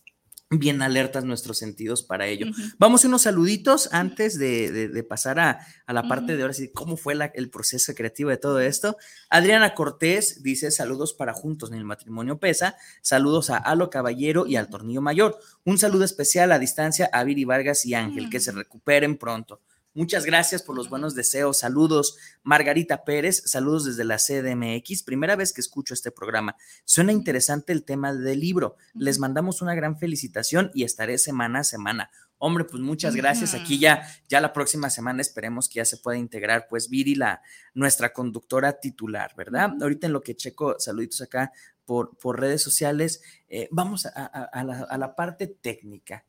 [0.50, 2.48] bien alertas nuestros sentidos para ello.
[2.80, 7.16] Vamos a unos saluditos antes de, pasar a, la parte de ahora sí, cómo fue
[7.34, 8.98] el proceso creativo de todo esto.
[9.30, 14.56] Adriana Cortés dice saludos para Juntos en el Matrimonio Pesa, saludos a Alo Caballero y
[14.56, 15.38] al Tornillo Mayor.
[15.66, 19.62] Un saludo especial a distancia a Viri Vargas y Ángel, que se recuperen pronto.
[19.96, 21.60] Muchas gracias por los buenos deseos.
[21.60, 23.42] Saludos, Margarita Pérez.
[23.46, 25.04] Saludos desde la CDMX.
[25.04, 26.56] Primera vez que escucho este programa.
[26.86, 28.78] Suena interesante el tema del libro.
[28.94, 32.12] Les mandamos una gran felicitación y estaré semana a semana.
[32.38, 33.54] Hombre, pues muchas gracias.
[33.54, 37.42] Aquí ya, ya la próxima semana esperemos que ya se pueda integrar, pues Viri, la,
[37.74, 39.74] nuestra conductora titular, ¿verdad?
[39.82, 41.52] Ahorita en lo que checo, saluditos acá
[41.84, 46.24] por, por redes sociales, eh, vamos a, la, parte técnica.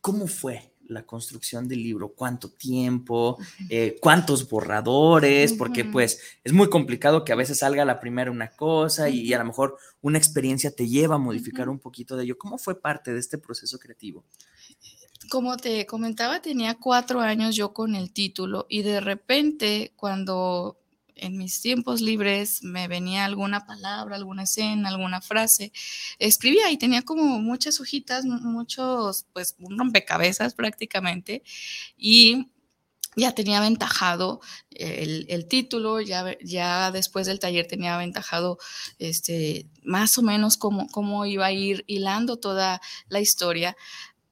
[0.00, 6.68] ¿Cómo fue la construcción del libro, cuánto tiempo, eh, cuántos borradores, porque pues es muy
[6.68, 10.70] complicado que a veces salga la primera una cosa y, a lo mejor una experiencia
[10.70, 12.38] te lleva a modificar un poquito de ello.
[12.38, 14.24] ¿Cómo fue parte de este proceso creativo?
[15.30, 20.78] Como te comentaba, tenía cuatro años yo con el título y de repente cuando
[21.20, 25.72] en mis tiempos libres me venía alguna palabra, alguna escena, alguna frase,
[26.18, 31.42] escribía y tenía como muchas hojitas, muchos, pues un rompecabezas prácticamente
[31.96, 32.48] y
[33.16, 38.58] ya tenía aventajado el, título, ya, ya después del taller tenía aventajado
[38.98, 43.76] este, más o menos cómo, cómo iba a ir hilando toda la historia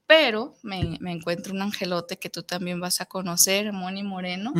[0.08, 4.54] pero me, encuentro un angelote que tú también vas a conocer, Moni Moreno.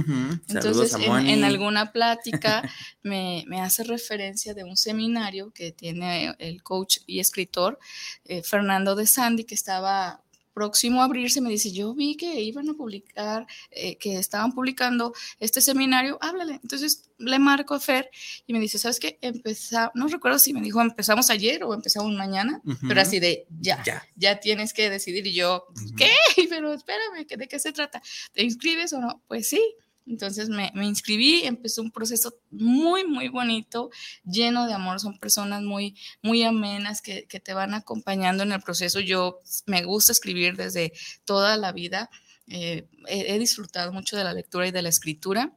[0.46, 2.62] Entonces, en, alguna plática
[3.02, 7.78] me, hace referencia de un seminario que tiene el coach y escritor
[8.26, 10.22] eh, Fernando de Sandy, que estaba
[10.58, 15.14] próximo a abrirse, me dice, yo vi que iban a publicar, eh, que estaban publicando
[15.38, 16.54] este seminario, háblale.
[16.54, 18.10] Entonces le marco a Fer
[18.44, 19.18] y me dice, ¿sabes qué?
[19.20, 23.84] Empezamos, no recuerdo si me dijo, empezamos ayer o empezamos mañana, pero así de, ya,
[24.16, 25.24] ya, tienes que decidir.
[25.28, 25.66] Y yo,
[25.96, 26.10] ¿qué?
[26.48, 28.02] Pero espérame, ¿de qué se trata?
[28.32, 29.22] ¿Te inscribes o no?
[29.28, 29.62] Pues sí.
[30.08, 33.90] Entonces me, me, inscribí, empezó un proceso muy, muy bonito,
[34.24, 35.00] lleno de amor.
[35.00, 39.00] Son personas muy, muy amenas que, que te van acompañando en el proceso.
[39.00, 40.92] Yo me gusta escribir desde
[41.24, 42.10] toda la vida.
[42.50, 45.52] Eh, he, disfrutado mucho de la lectura y de la escritura,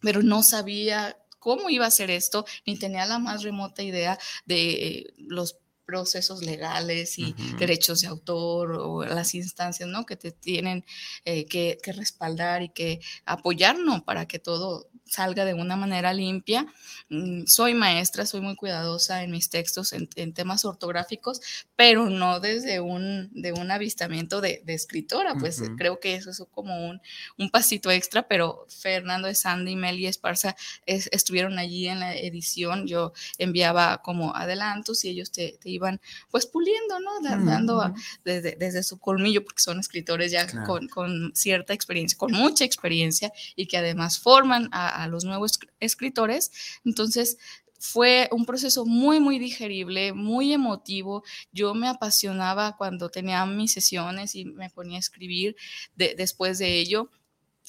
[0.00, 5.14] pero no sabía cómo iba a ser esto, ni tenía la más remota idea de
[5.16, 10.04] los procesos legales y derechos de autor o las instancias, ¿no?
[10.04, 10.84] Que te tienen
[11.24, 16.66] eh, que, que, respaldar y que apoyarnos para que todo salga de una manera limpia.
[17.08, 21.40] Mm, soy maestra, soy muy cuidadosa en mis textos en, temas ortográficos,
[21.76, 26.88] pero no desde un, de un avistamiento de, escritora, pues creo que eso es como
[26.88, 27.00] un,
[27.38, 33.12] un, pasito extra, pero Fernando de Sandy, y Esparza estuvieron allí en la edición, yo
[33.38, 37.20] enviaba como adelantos y ellos te, iban pues puliendo, ¿no?
[37.20, 42.64] Dando desde, desde, su colmillo, porque son escritores ya con, con cierta experiencia, con mucha
[42.64, 46.50] experiencia y que además forman a a los nuevos escritores.
[46.84, 47.38] Entonces,
[47.78, 51.22] fue un proceso muy, muy digerible, muy emotivo.
[51.52, 55.56] Yo me apasionaba cuando tenía mis sesiones y me ponía a escribir
[55.94, 57.10] después de ello.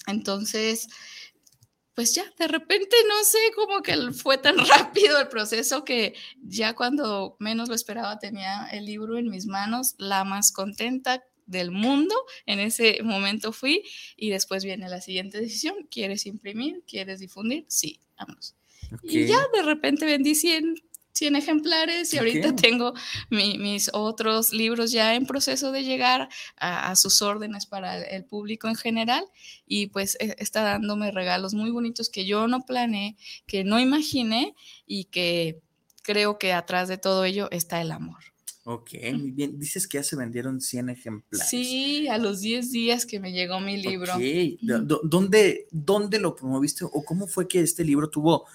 [0.06, 0.88] Entonces,
[1.97, 6.75] pues ya, de repente, no sé, como que fue tan rápido el proceso que ya
[6.75, 12.13] cuando menos lo esperaba tenía el libro en mis manos, la más contenta, del mundo.
[12.45, 13.81] En ese momento fui
[14.15, 15.88] y después viene la siguiente decisión.
[15.89, 16.83] ¿Quieres imprimir?
[16.86, 17.65] ¿Quieres difundir?
[17.67, 18.55] Sí, vamos.
[19.01, 20.75] Y ya de repente vendí 100,
[21.17, 22.93] 100 ejemplares y ahorita tengo
[23.30, 28.75] mis otros libros ya en proceso de llegar a, sus órdenes para el, público en
[28.75, 29.25] general
[29.65, 34.56] y pues e, está dándome regalos muy bonitos que yo no planeé, que no imaginé
[34.86, 35.60] y que
[36.03, 38.23] creo que atrás de todo ello está el amor.
[38.69, 39.58] Ok, muy bien.
[39.58, 41.49] Dices que ya se vendieron 100 ejemplares.
[41.49, 44.13] Sí, a los 10 días que me llegó mi libro.
[44.13, 44.21] Ok,
[45.03, 48.45] ¿Dónde, ¿dónde lo promoviste o cómo fue que este libro tuvo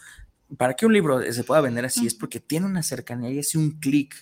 [0.57, 3.59] para que un libro se pueda vender así es porque tiene una cercanía y hace
[3.59, 4.15] un clic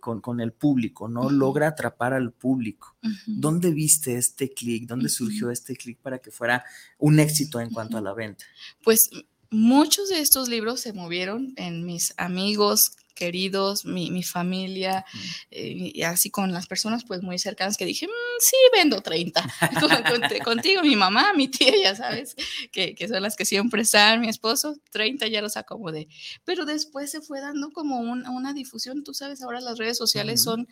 [0.00, 1.30] con, el público, ¿no?
[1.30, 2.96] Logra atrapar al público.
[3.26, 4.86] ¿Dónde viste este clic?
[4.86, 6.64] ¿Dónde surgió este clic para que fuera
[6.98, 8.44] un éxito en cuanto a la venta?
[8.82, 9.10] Pues
[9.50, 15.04] muchos de estos libros se movieron en mis amigos, queridos, mi, mi familia,
[15.50, 19.44] eh, y así con las personas pues muy cercanas que dije, mm, sí, vendo 30.
[20.44, 22.34] contigo, mi mamá, mi tía, ya sabes,
[22.72, 26.08] que, que, son las que siempre están, mi esposo, 30 ya los acomodé.
[26.46, 30.66] Pero después se fue dando como una difusión, tú sabes, ahora las redes sociales son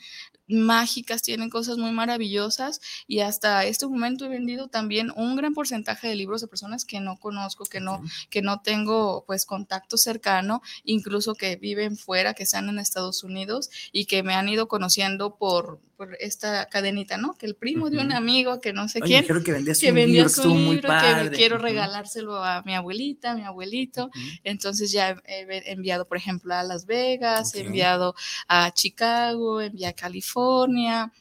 [0.46, 6.08] mágicas, tienen cosas muy maravillosas y hasta este momento he vendido también un gran porcentaje
[6.08, 10.62] de libros de personas que no conozco, que no, que no tengo pues contacto cercano,
[10.84, 15.34] incluso que viven fuera, que están en Estados Unidos y que me han ido conociendo
[15.34, 17.34] por, por esta cadenita, ¿no?
[17.34, 21.30] Que el primo de un amigo, que no sé quién, que vendía su libro, que
[21.30, 24.08] quiero regalárselo a mi abuelita, a mi abuelito.
[24.44, 28.14] Entonces ya he enviado, por ejemplo, a Las Vegas, he enviado
[28.46, 31.12] a Chicago, envié a California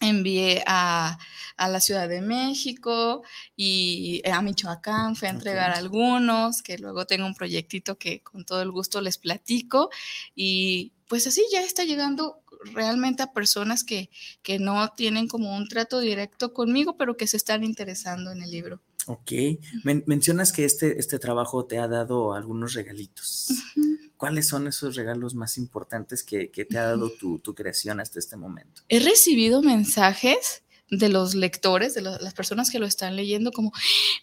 [0.00, 1.18] envié a,
[1.56, 3.22] a, la Ciudad de México
[3.54, 8.62] y a Michoacán, fui a entregar algunos, que luego tengo un proyectito que con todo
[8.62, 9.90] el gusto les platico
[10.34, 14.10] y pues así ya está llegando realmente a personas que,
[14.42, 18.50] que no tienen como un trato directo conmigo, pero que se están interesando en el
[18.50, 18.80] libro.
[19.06, 19.32] Ok,
[20.06, 23.48] mencionas que este, este trabajo te ha dado algunos regalitos.
[24.20, 28.36] ¿Cuáles son esos regalos más importantes que, te ha dado tu, tu, creación hasta este
[28.36, 28.82] momento?
[28.90, 33.72] He recibido mensajes de los lectores, de las personas que lo están leyendo, como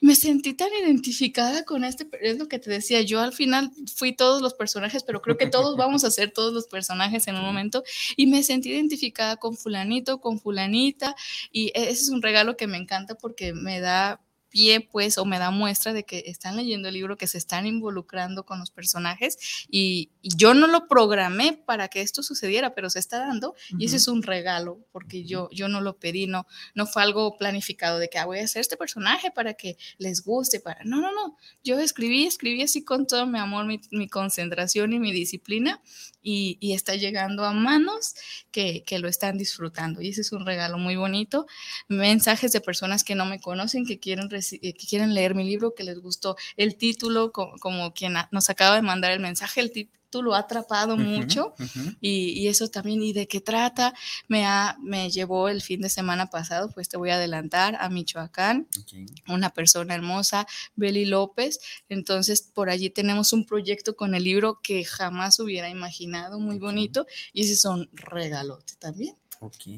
[0.01, 4.15] me sentí tan identificada con este, es lo que te decía, yo al final fui
[4.15, 7.41] todos los personajes, pero creo que todos vamos a ser todos los personajes en un
[7.41, 7.83] momento,
[8.15, 11.15] y me sentí identificada con fulanito, con fulanita,
[11.51, 15.25] y e, ese es un regalo que me encanta porque me da pie, pues, o
[15.25, 18.71] me da muestra de que están leyendo el libro, que se están involucrando con los
[18.71, 19.37] personajes
[19.69, 23.95] y, yo no lo programé para que esto sucediera, pero se está dando y ese
[23.95, 28.09] es un regalo porque yo, yo no lo pedí, no, no fue algo planificado de
[28.09, 31.37] que ah, voy a hacer este personaje para que les guste, para, no, no, no,
[31.63, 35.81] yo escribí, escribí así con todo mi amor, mi, mi concentración y mi disciplina
[36.29, 38.15] y, está llegando a manos
[38.51, 40.01] que, que lo están disfrutando.
[40.01, 41.47] Y ese es un regalo muy bonito,
[41.87, 45.85] mensajes de personas que no me conocen, que quieren que quieren leer mi libro, que
[45.85, 49.71] les gustó el título, como, quien nos acaba de mandar el mensaje, el
[50.07, 51.53] título ha atrapado mucho
[51.99, 53.93] y, eso también, ¿y de qué trata?
[54.27, 57.89] Me, ha, me llevó el fin de semana pasado, pues te voy a adelantar, a
[57.89, 58.67] Michoacán,
[59.27, 61.59] una persona hermosa, Beli López,
[61.89, 67.05] entonces por allí tenemos un proyecto con el libro que jamás hubiera imaginado, muy bonito,
[67.33, 69.15] y ese son regalotes también.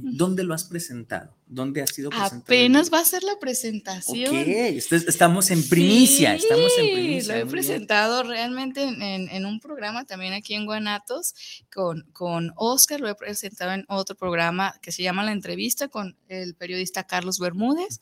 [0.01, 1.35] ¿Dónde lo has presentado?
[1.45, 2.41] ¿Dónde ha sido presentado?
[2.41, 4.35] Apenas va a ser la presentación.
[4.35, 7.35] Ok, estamos en primicia, estamos en primicia.
[7.35, 11.33] Lo he presentado realmente en, un programa también aquí en Guanatos
[11.73, 16.17] con, con Oscar, lo he presentado en otro programa que se llama La Entrevista con
[16.27, 17.99] el periodista Carlos Bermúdez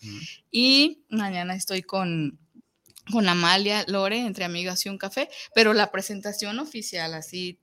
[0.52, 2.40] y mañana estoy con
[3.12, 7.60] con Amalia Lore, entre amigas y un café, pero la presentación oficial, así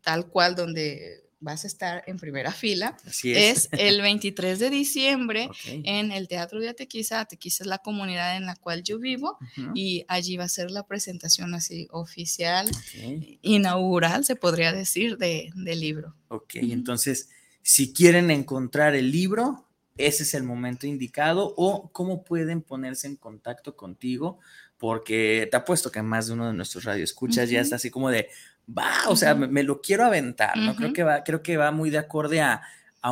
[0.00, 3.68] tal cual, donde vas a estar en primera fila, es.
[3.72, 7.20] el 23 de diciembre en el Teatro de Atequiza.
[7.20, 9.38] Atequiza es la comunidad en la cual yo vivo
[9.74, 12.68] y allí va a ser la presentación así oficial,
[13.42, 16.16] inaugural, se podría decir, de, del libro.
[16.28, 17.28] Ok, entonces,
[17.62, 23.16] si quieren encontrar el libro, ese es el momento indicado o cómo pueden ponerse en
[23.16, 24.38] contacto contigo,
[24.78, 28.28] porque te apuesto que más de uno de nuestros radioescuchas ya está así como de,
[28.66, 30.74] va, o sea, me, lo quiero aventar, ¿no?
[30.74, 32.62] Creo que va, creo que va muy de acorde a,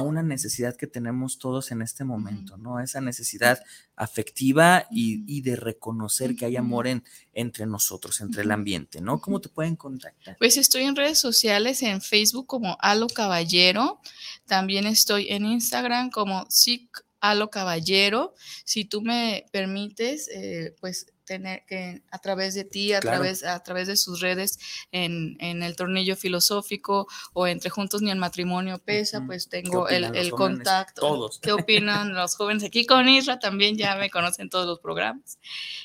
[0.01, 2.81] una necesidad que tenemos todos en este momento, ¿no?
[2.81, 3.63] Esa necesidad
[3.95, 9.21] afectiva y, de reconocer que hay amor en, entre nosotros, entre el ambiente, ¿no?
[9.21, 10.39] ¿Cómo te pueden contactar?
[10.39, 14.01] Pues estoy en redes sociales, en Facebook como Alo Caballero,
[14.47, 18.35] también estoy en Instagram como SIC Alo Caballero.
[18.65, 23.63] Si tú me permites, eh, pues tener que a través de ti, a, través, a
[23.63, 24.59] través de sus redes
[24.91, 31.01] en, el tornillo filosófico o entre Juntos ni el matrimonio pesa, pues tengo el, contacto.
[31.01, 31.39] Todos.
[31.41, 32.65] ¿Qué opinan los jóvenes?
[32.65, 35.39] Aquí con Isra también ya me conocen todos los programas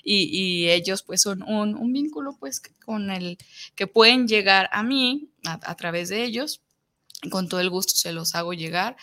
[0.04, 3.38] y, ellos pues son un, vínculo pues con el
[3.76, 6.62] que pueden llegar a mí a, a través de ellos.
[7.32, 8.96] Con todo el gusto se los hago llegar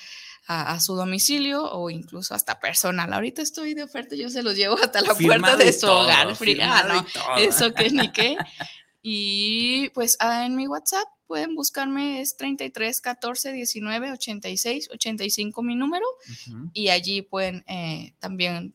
[0.46, 3.12] a, su domicilio o incluso hasta personal.
[3.12, 6.28] Ahorita estoy de oferta, yo se los llevo hasta la puerta de su hogar.
[7.38, 8.36] eso que ni qué.
[9.06, 15.76] Y pues ah, en mi WhatsApp pueden buscarme, es 33 14 19 86 85 mi
[15.76, 16.06] número.
[16.72, 18.72] Y allí pueden eh, también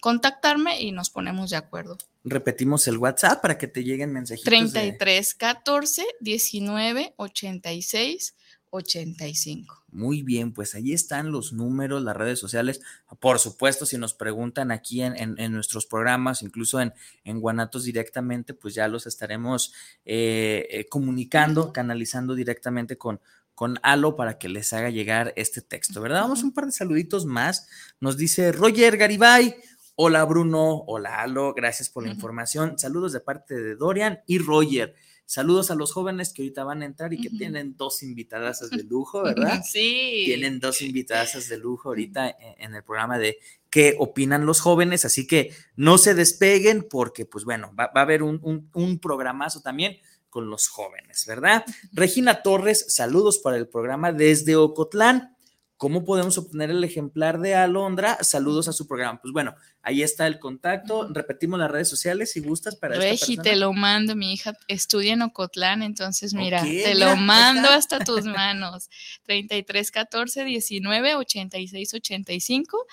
[0.00, 1.96] contactarme y nos ponemos de acuerdo.
[2.24, 4.44] Repetimos el WhatsApp para que te lleguen mensajitos.
[4.44, 8.34] 33 14 19 86
[8.70, 9.84] 85.
[9.92, 12.80] Muy bien, pues ahí están los números, las redes sociales.
[13.18, 16.92] Por supuesto, si nos preguntan aquí en, nuestros programas, incluso en,
[17.24, 23.20] en, Guanatos directamente, pues ya los estaremos eh, eh, comunicando, canalizando directamente con,
[23.54, 26.22] con Alo para que les haga llegar este texto, ¿verdad?
[26.22, 27.68] Vamos un par de saluditos más.
[28.00, 29.54] Nos dice Roger Garibay.
[29.96, 32.78] Hola Bruno, hola Alo, gracias por la información.
[32.78, 34.94] Saludos de parte de Dorian y Roger.
[35.30, 38.82] Saludos a los jóvenes que ahorita van a entrar y que tienen dos invitadas de
[38.90, 39.62] lujo, ¿verdad?
[39.64, 40.24] Sí.
[40.24, 43.38] Tienen dos invitadas de lujo ahorita en, el programa de
[43.70, 48.24] qué opinan los jóvenes, así que no se despeguen porque, pues bueno, va, a haber
[48.24, 49.98] un, un programazo también
[50.30, 51.64] con los jóvenes, ¿verdad?
[51.92, 55.36] Regina Torres, saludos para el programa desde Ocotlán.
[55.80, 58.18] ¿Cómo podemos obtener el ejemplar de Alondra?
[58.20, 59.18] Saludos a su programa.
[59.22, 61.08] Pues bueno, ahí está el contacto.
[61.10, 64.14] Repetimos las redes sociales si gustas para Regi, te lo mando.
[64.14, 68.90] Mi hija estudia en Ocotlán, entonces mira, te lo mando hasta tus manos.
[69.22, 72.86] 33 14 19 86 85.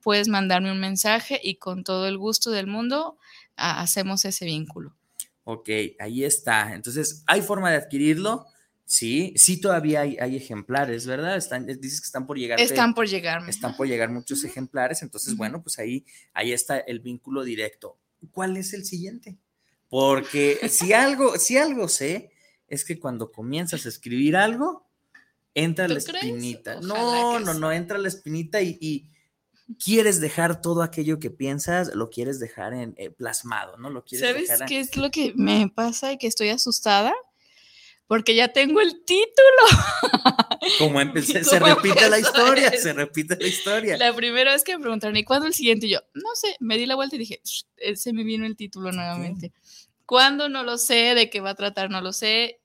[0.00, 3.18] Puedes mandarme un mensaje y con todo el gusto del mundo
[3.54, 4.96] hacemos ese vínculo.
[5.44, 5.68] Ok,
[5.98, 6.72] ahí está.
[6.72, 8.46] Entonces, ¿hay forma de adquirirlo?
[8.86, 11.36] Sí, sí todavía hay, ejemplares, ¿verdad?
[11.36, 12.60] Están, eh, dices que están por llegar.
[12.60, 13.48] Están por llegar.
[13.48, 16.04] Están por llegar muchos ejemplares, entonces, bueno, pues ahí,
[16.34, 17.98] ahí está el vínculo directo.
[18.30, 19.38] ¿Cuál es el siguiente?
[19.88, 22.30] Porque si algo, si algo sé,
[22.68, 24.86] es que cuando comienzas a escribir algo,
[25.54, 26.80] entra la espinita.
[26.80, 29.10] No, no, no, entra la espinita y,
[29.82, 33.88] quieres dejar todo aquello que piensas, lo quieres dejar en, eh, plasmado, ¿no?
[33.88, 37.14] Lo quieres ¿Sabes qué es lo que me pasa y que estoy asustada?
[38.06, 39.62] Porque ya tengo el título.
[40.78, 43.96] Como empecé, se repite la historia, se repite la historia.
[43.96, 45.86] La primera vez que me preguntaron, ¿y cuándo el siguiente?
[45.86, 47.40] Y yo, no sé, me di la vuelta y dije,
[47.94, 49.52] se me vino el título nuevamente.
[50.06, 50.48] ¿Cuándo?
[50.48, 52.60] No lo sé, de qué va a tratar, no lo sé.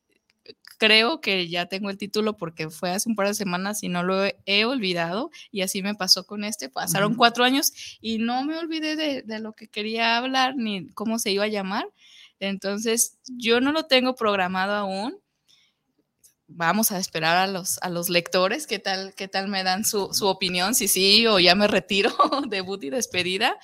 [0.77, 4.03] Creo que ya tengo el título porque fue hace un par de semanas y no
[4.03, 5.29] lo he, olvidado.
[5.51, 6.69] Y así me pasó con este.
[6.69, 7.71] Pasaron cuatro años
[8.01, 11.49] y no me olvidé de, de lo que quería hablar ni cómo se iba a
[11.49, 11.85] llamar.
[12.39, 15.19] Entonces, yo no lo tengo programado aún
[16.49, 20.09] vamos a esperar a los, a los lectores, qué tal, qué tal me dan su,
[20.21, 22.11] opinión, si sí o ya me retiro,
[22.49, 23.57] debut y despedida,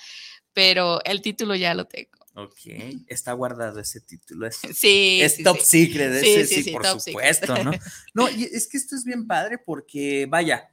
[0.52, 2.10] pero el título ya lo tengo.
[2.34, 4.46] Ok, está guardado ese título.
[4.46, 5.20] Es, sí.
[5.22, 7.72] Es top secret, ese, sí, por supuesto, ¿no?
[8.14, 10.70] No, y es que esto es bien padre porque, vaya,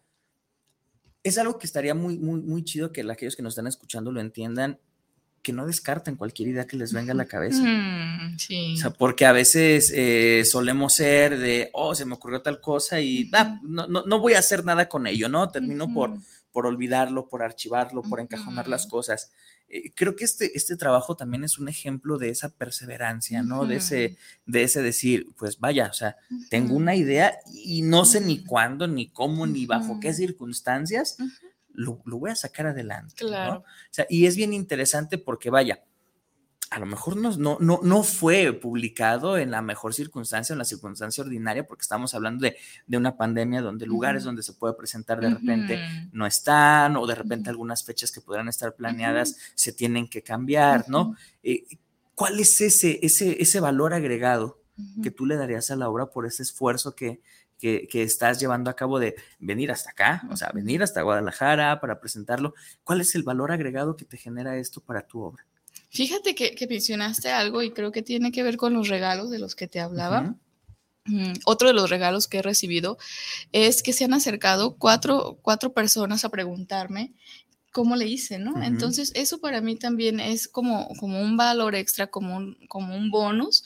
[1.24, 4.22] es algo que estaría muy, muy, muy chido que aquellos que nos están escuchando lo
[4.22, 4.80] entiendan
[5.44, 7.62] que no descarten cualquier idea que les venga a la cabeza.
[7.62, 8.74] Mm, sí.
[8.76, 13.02] O sea, porque a veces eh, solemos ser de, oh, se me ocurrió tal cosa
[13.02, 15.50] y ah, no, no, voy a hacer nada con ello, ¿no?
[15.50, 16.18] Termino por,
[16.52, 19.32] por olvidarlo, por archivarlo, por encajonar las cosas.
[19.68, 23.66] Eh, creo que este, este trabajo también es un ejemplo de esa perseverancia, ¿no?
[23.66, 26.16] De ese, de ese decir, pues vaya, o sea,
[26.50, 31.18] tengo una idea y no sé ni cuándo, ni cómo, ni bajo qué circunstancias,
[31.74, 33.16] lo, voy a sacar adelante.
[33.18, 33.60] Claro.
[33.60, 35.84] O sea, y es bien interesante porque, vaya,
[36.74, 40.66] a lo mejor no, no, no, no fue publicado en la mejor circunstancia, en la
[40.66, 42.58] circunstancia ordinaria, porque estamos hablando de,
[42.88, 45.80] de una pandemia donde lugares donde se puede presentar de repente
[46.12, 50.90] no están, o de repente algunas fechas que podrán estar planeadas se tienen que cambiar,
[50.90, 51.16] ¿no?
[51.44, 51.64] Eh,
[52.16, 54.60] ¿Cuál es ese, ese, ese valor agregado
[55.04, 57.22] que tú le darías a la obra por ese esfuerzo que,
[57.64, 61.80] que, que, estás llevando a cabo de venir hasta acá, o sea, venir hasta Guadalajara
[61.80, 62.56] para presentarlo?
[62.84, 65.46] ¿Cuál es el valor agregado que te genera esto para tu obra?
[65.90, 69.40] Fíjate que, que, mencionaste algo y creo que tiene que ver con los regalos de
[69.40, 70.36] los que te hablaba.
[71.08, 71.40] Uh -huh.
[71.46, 72.98] Otro de los regalos que he recibido
[73.54, 77.14] es que se han acercado cuatro, cuatro personas a preguntarme
[77.72, 78.52] cómo le hice, ¿no?
[78.52, 78.68] Uh -huh.
[78.68, 83.10] Entonces, eso para mí también es como, como un valor extra, como un, como un
[83.10, 83.64] bonus,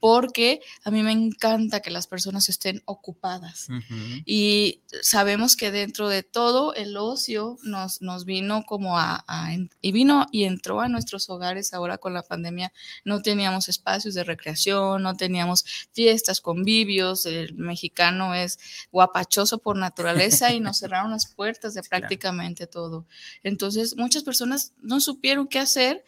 [0.00, 3.68] porque a mí me encanta que las personas estén ocupadas.
[3.68, 4.22] Uh -huh.
[4.24, 9.92] Y sabemos que dentro de todo el ocio nos, nos vino como a, a, y
[9.92, 12.72] vino y entró a nuestros hogares ahora con la pandemia.
[13.04, 17.26] No teníamos espacios de recreación, no teníamos fiestas, convivios.
[17.26, 18.58] El mexicano es
[18.92, 22.70] guapachoso por naturaleza y nos cerraron las puertas de prácticamente claro.
[22.70, 23.06] todo.
[23.42, 26.04] Entonces, muchas personas no supieron qué hacer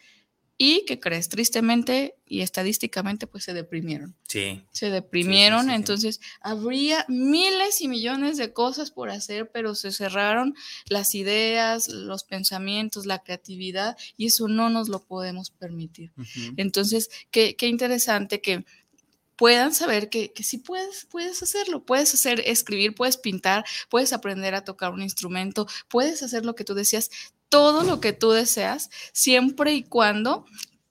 [0.63, 4.15] y que crees, tristemente y estadísticamente, pues se deprimieron.
[4.27, 4.61] Sí.
[4.71, 9.73] Se deprimieron, sí, sí, sí, entonces habría miles y millones de cosas por hacer, pero
[9.73, 10.53] se cerraron
[10.85, 16.11] las ideas, los pensamientos, la creatividad, y eso no nos lo podemos permitir.
[16.15, 16.53] Uh -huh.
[16.57, 18.63] Entonces, qué, qué interesante que
[19.35, 24.53] puedan saber que, que sí puedes, puedes hacerlo, puedes hacer, escribir, puedes pintar, puedes aprender
[24.53, 27.09] a tocar un instrumento, puedes hacer lo que tú decías,
[27.51, 30.45] todo lo que tú deseas, siempre y cuando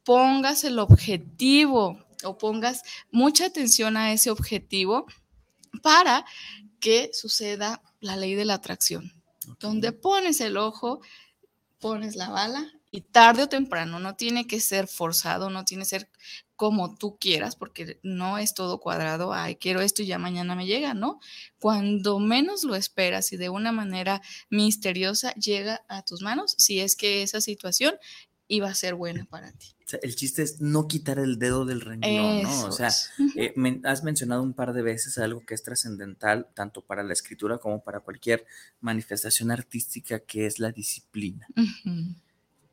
[0.04, 5.06] pongas el objetivo o pongas mucha atención a ese objetivo
[5.82, 6.26] para
[6.78, 9.10] que suceda la ley de la atracción.
[9.40, 9.54] Okay.
[9.58, 11.00] Donde pones el ojo,
[11.78, 15.88] pones la bala y tarde o temprano, no tiene que ser forzado, no tiene que
[15.88, 16.10] ser
[16.60, 20.66] como tú quieras, porque no es todo cuadrado, ay, quiero esto y ya mañana me
[20.66, 21.18] llega, ¿no?
[21.58, 26.96] Cuando menos lo esperas y de una manera misteriosa llega a tus manos, si es
[26.96, 27.94] que esa situación
[28.46, 29.68] iba a ser buena para ti.
[29.86, 32.66] O sea, el chiste es no quitar el dedo del renglón, ¿no?
[32.66, 32.90] O sea,
[33.36, 37.14] eh, me, has mencionado un par de veces algo que es trascendental, tanto para la
[37.14, 38.44] escritura como para cualquier
[38.82, 41.46] manifestación artística, que es la disciplina.
[41.56, 42.14] Uh -huh.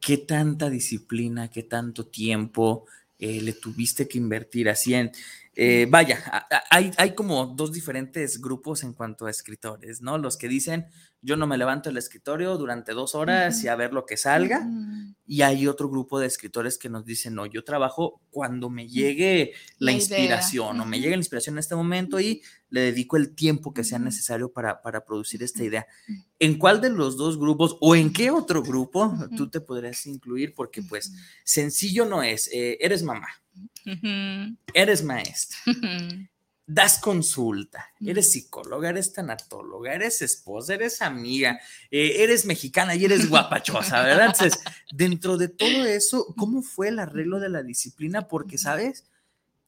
[0.01, 2.85] ¿Qué tanta disciplina, qué tanto tiempo,
[3.19, 5.11] eh, le tuviste que invertir así en,
[5.59, 6.23] eh, vaya,
[6.69, 10.19] hay, hay como dos diferentes grupos en cuanto a escritores, ¿no?
[10.19, 10.85] Los que dicen,
[11.19, 13.65] yo no me levanto del escritorio durante dos horas uh -huh.
[13.65, 15.15] y a ver lo que salga, uh -huh.
[15.25, 19.53] y hay otro grupo de escritores que nos dicen, no, yo trabajo cuando me llegue
[19.79, 20.83] la, la inspiración idea.
[20.83, 23.97] o me llegue la inspiración en este momento y le dedico el tiempo que sea
[23.97, 25.87] necesario para, para producir esta idea.
[26.37, 30.53] ¿En cuál de los dos grupos o en qué otro grupo tú te podrías incluir?
[30.53, 31.11] Porque pues
[31.43, 33.27] sencillo no es, eh, eres mamá,
[33.85, 34.57] Uh -huh.
[34.73, 36.29] Eres maestra, uh -huh.
[36.65, 43.29] das consulta, eres psicóloga, eres tanatóloga, eres esposa, eres amiga, eh, eres mexicana y eres
[43.29, 44.27] guapachosa, ¿verdad?
[44.27, 44.59] Entonces,
[44.91, 48.27] dentro de todo eso, ¿cómo fue el arreglo de la disciplina?
[48.27, 49.05] Porque, ¿sabes?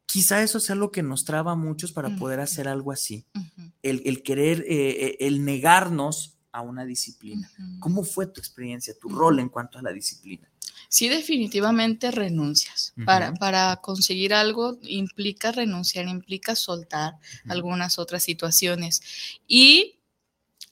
[0.06, 3.26] Quizá eso sea lo que nos traba a muchos para poder hacer algo así.
[3.36, 3.72] Uh -huh.
[3.84, 7.50] el, el, querer, eh, el negarnos a una disciplina.
[7.80, 10.49] ¿Cómo fue tu experiencia, tu rol en cuanto a la disciplina?
[10.90, 12.94] Sí definitivamente renuncias.
[12.98, 13.06] Uh -huh.
[13.06, 17.52] para, para, conseguir algo implica renunciar, implica soltar uh -huh.
[17.52, 19.02] algunas otras situaciones.
[19.48, 20.00] Y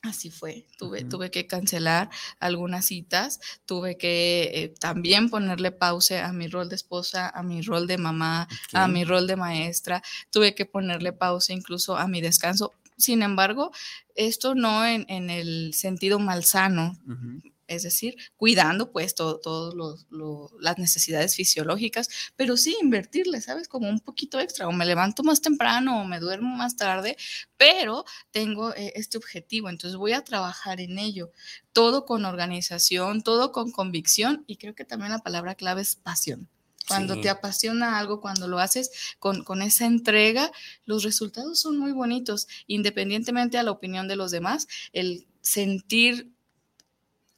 [0.01, 1.09] así fue, tuve, uh -huh.
[1.09, 2.09] tuve que cancelar
[2.39, 7.61] algunas citas, tuve que eh, también ponerle pausa a mi rol de esposa, a mi
[7.61, 8.81] rol de mamá, okay.
[8.81, 10.01] a mi rol de maestra,
[10.31, 12.73] tuve que ponerle pausa incluso a mi descanso.
[12.97, 13.71] Sin embargo,
[14.15, 19.75] esto no en, en el sentido malsano, uh -huh es decir, cuidando pues todas todo
[19.75, 23.67] lo, lo, las necesidades fisiológicas, pero sí invertirle, ¿sabes?
[23.67, 27.17] Como un poquito extra, o me levanto más temprano o me duermo más tarde,
[27.57, 31.31] pero tengo eh, este objetivo, entonces voy a trabajar en ello,
[31.73, 36.49] todo con organización, todo con convicción y creo que también la palabra clave es pasión.
[36.87, 37.21] Cuando sí.
[37.21, 40.53] te apasiona algo, cuando lo haces con, con, esa entrega,
[40.85, 46.31] los resultados son muy bonitos, independientemente a la opinión de los demás, el sentir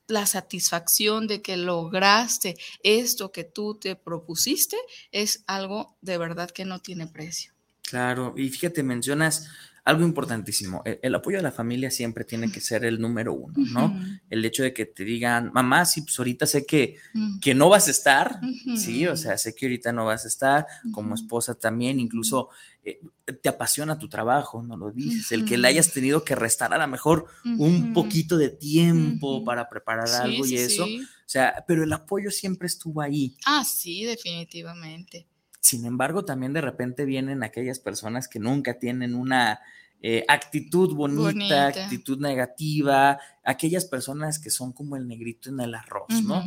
[0.10, 4.78] la satisfacción de que lograste esto que tú te propusiste
[5.12, 7.54] es algo de verdad que no tiene precio.
[7.84, 9.50] Claro, y fíjate, mencionas
[9.84, 14.00] algo importantísimo, el, apoyo de la familia siempre tiene que ser el número uno, ¿no?
[14.30, 16.98] El hecho de que te digan, mamá, sí, pues ahorita sé que,
[17.42, 18.40] que no vas a estar,
[18.76, 22.50] sí, o sea, sé que ahorita no vas a estar, como esposa también, incluso
[22.84, 23.00] eh,
[23.42, 26.78] te apasiona tu trabajo, no lo dices, el que le hayas tenido que restar a
[26.78, 31.94] lo mejor un poquito de tiempo para preparar algo y eso, o sea, pero el
[31.94, 33.36] apoyo siempre estuvo ahí.
[33.46, 35.28] Ah, sí, definitivamente.
[35.60, 39.60] Sin embargo, también de repente vienen aquellas personas que nunca tienen una
[40.02, 46.24] eh, actitud bonita, actitud negativa, aquellas personas que son como el negrito en el arroz,
[46.24, 46.42] ¿no?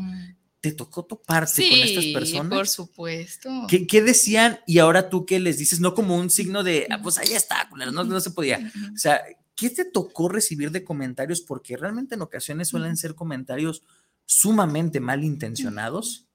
[0.60, 2.56] ¿Te tocó toparte con estas personas?
[2.56, 3.66] por supuesto.
[3.68, 4.60] ¿Qué, decían?
[4.66, 7.68] Y ahora tú qué les dices, no como un signo de, ah, pues ahí está,
[7.76, 8.72] no, no se podía.
[8.94, 9.20] O sea,
[9.54, 11.42] ¿qué te tocó recibir de comentarios?
[11.42, 13.82] Porque realmente en ocasiones suelen ser comentarios
[14.24, 16.28] sumamente malintencionados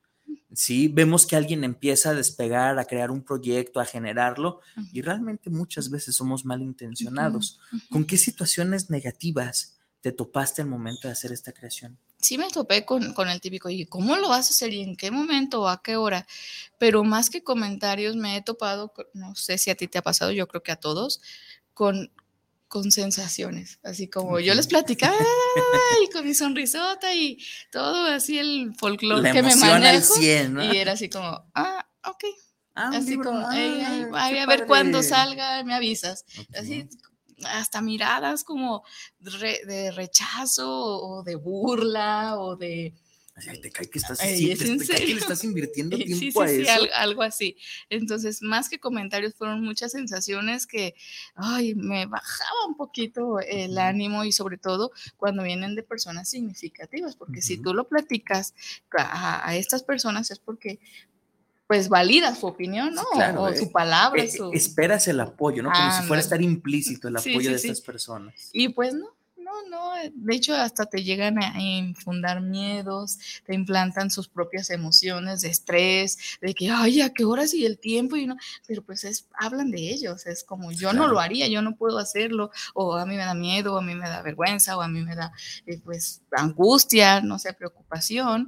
[0.54, 0.88] ¿sí?
[0.88, 4.62] Vemos que alguien empieza a despegar, a crear un proyecto, a generarlo,
[4.92, 7.60] y realmente muchas veces somos malintencionados.
[7.90, 11.98] ¿Con qué situaciones negativas te topaste al momento de hacer esta creación?
[12.20, 14.74] Sí me topé con, con, el típico, ¿y cómo lo vas a hacer?
[14.74, 16.26] ¿Y en qué momento o a qué hora?
[16.80, 20.32] Pero más que comentarios me he topado, no sé si a ti te ha pasado,
[20.32, 21.22] yo creo que a todos,
[21.74, 22.12] con
[22.68, 25.16] con sensaciones, así como yo les platicaba
[26.04, 27.38] y con mi sonrisota y
[27.72, 32.24] todo así el folclore que me manejo y era así como, ah, ok,
[32.76, 36.26] ah, así como, a ver cuándo salga, me avisas,
[36.58, 36.88] así
[37.46, 38.84] hasta miradas como
[39.20, 42.94] de rechazo o de burla o de
[43.46, 44.52] te cae que estás, le
[45.12, 46.72] estás invirtiendo tiempo a eso.
[46.96, 47.58] algo, así.
[47.90, 50.96] Entonces, más que comentarios, fueron muchas sensaciones que,
[51.36, 57.16] ay, me bajaba un poquito el ánimo y sobre todo cuando vienen de personas significativas,
[57.16, 58.54] porque si tú lo platicas
[58.98, 60.80] a, estas personas es porque
[61.68, 63.04] pues validas su opinión, ¿no?
[63.42, 64.24] o, su eh, palabra.
[64.24, 65.70] Eh, esperas el apoyo, ¿no?
[65.70, 68.50] Como si fuera a estar implícito el apoyo de estas personas.
[68.54, 69.17] Y pues no,
[69.48, 74.70] no, no, eh, de hecho hasta te llegan a infundar miedos, te implantan sus propias
[74.70, 78.18] emociones de estrés, de que, ay, ¿a qué horas y el tiempo?
[78.18, 78.36] Y no,
[78.68, 81.98] pero pues es, hablan de ellos, es como, yo no lo haría, yo no puedo
[81.98, 84.90] hacerlo, o a mí me da miedo, o a mí me da vergüenza, o a
[84.90, 85.32] mí me da,
[85.66, 88.48] eh, pues, angustia, no sé, preocupación,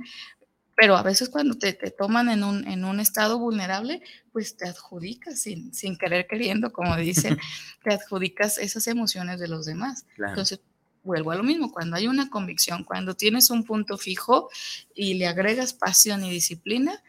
[0.75, 4.67] pero a veces cuando te, te, toman en un, en un estado vulnerable, pues te
[4.67, 7.37] adjudicas sin, sin querer queriendo, como dicen,
[7.83, 10.05] te adjudicas esas emociones de los demás.
[10.17, 10.61] Entonces,
[11.09, 14.49] vuelvo a lo mismo, cuando hay una convicción, cuando tienes un punto fijo
[14.93, 17.01] y le agregas pasión y disciplina,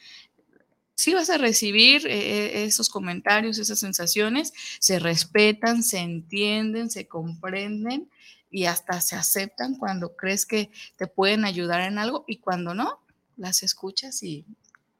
[0.95, 7.07] sí vas a recibir eh, eh, esos comentarios, esas sensaciones, se respetan, se entienden, se
[7.09, 8.09] comprenden
[8.51, 13.01] y hasta se aceptan cuando crees que te pueden ayudar en algo y cuando no,
[13.37, 14.47] las escuchas y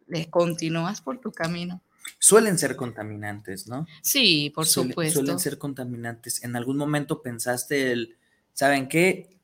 [0.09, 1.81] le continúas por tu camino.
[2.19, 3.87] Suelen ser contaminantes, ¿no?
[4.03, 5.21] Sí, por supuesto.
[5.21, 6.45] Suelen ser contaminantes.
[6.45, 8.19] ¿En algún momento pensaste el
[8.61, 9.39] ¿saben qué?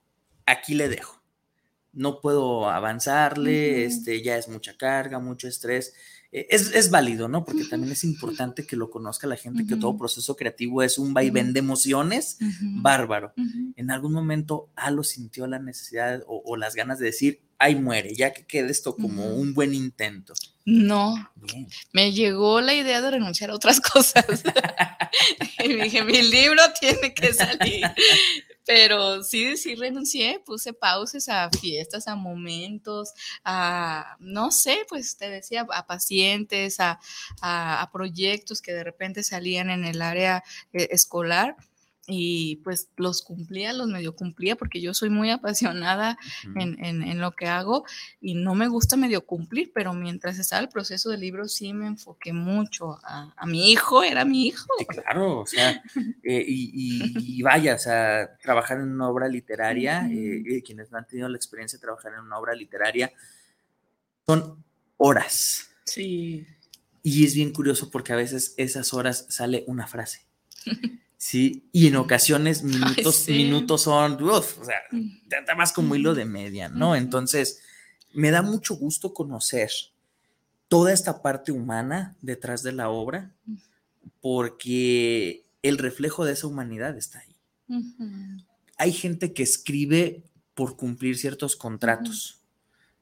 [0.44, 1.22] Aquí le dejo.
[1.94, 5.94] No puedo avanzarle, este, ya es mucha carga, mucho estrés.
[6.30, 7.42] E, es, válido, ¿no?
[7.42, 11.14] Porque también es importante que lo conozca la gente, que todo proceso creativo es un
[11.14, 13.32] vaivén de emociones bárbaro.
[13.76, 18.34] En algún momento Alo sintió la necesidad o, las ganas de decir, ay, muere, ya
[18.34, 20.34] que quede esto como un buen intento.
[20.66, 21.14] No,
[21.94, 24.26] me llegó la idea de renunciar a otras cosas.
[25.64, 27.86] y dije, mi libro tiene que salir.
[28.66, 33.12] Pero sí, sí renuncié, puse pausas a fiestas, a momentos,
[33.44, 36.98] a, no sé, pues te decía, a pacientes, a,
[37.40, 40.42] a, proyectos que de repente salían en el área
[40.72, 41.56] eh, escolar
[42.08, 46.18] y pues los cumplía, los medio cumplía, porque yo soy muy apasionada
[46.54, 47.84] en, en, lo que hago
[48.20, 51.86] y no me gusta medio cumplir, pero mientras estaba el proceso del libro sí me
[51.86, 54.66] enfoqué mucho a, a mi hijo, era mi hijo.
[54.88, 55.82] claro, o sea,
[56.22, 60.98] eh, y, y, vaya, o sea, trabajar en una obra literaria, eh, eh, quienes no
[60.98, 63.12] han tenido la experiencia de trabajar en una obra literaria,
[64.26, 64.62] son
[64.96, 65.70] horas.
[65.84, 66.46] Sí.
[67.02, 70.20] Y es bien curioso porque a veces esas horas sale una frase.
[71.16, 76.24] Sí, y en ocasiones minutos, minutos son, uf, o sea, te más como hilo de
[76.24, 76.94] media, ¿no?
[76.94, 77.60] Entonces,
[78.12, 79.70] me da mucho gusto conocer
[80.68, 83.32] toda esta parte humana detrás de la obra,
[84.20, 87.36] porque el reflejo de esa humanidad está ahí.
[88.78, 90.22] Hay gente que escribe
[90.54, 92.40] por cumplir ciertos contratos.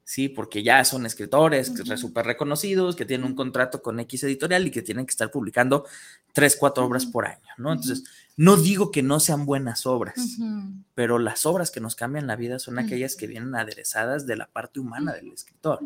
[0.06, 4.70] Sí, porque ya son escritores súper reconocidos, que tienen un contrato con X editorial y
[4.70, 5.86] que tienen que estar publicando
[6.34, 7.72] tres, cuatro obras por año, ¿no?
[7.72, 8.04] Entonces,
[8.36, 10.36] no digo que no sean buenas obras,
[10.94, 14.46] pero las obras que nos cambian la vida son aquellas que vienen aderezadas de la
[14.46, 15.80] parte humana del escritor.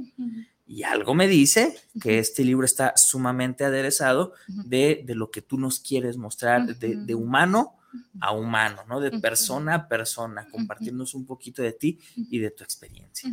[0.66, 5.78] Y algo me dice que este libro está sumamente aderezado de, lo que tú nos
[5.78, 7.76] quieres mostrar, de, humano
[8.20, 9.00] a humano, ¿no?
[9.00, 13.30] De persona a persona, compartirnos un poquito de ti y de tu experiencia.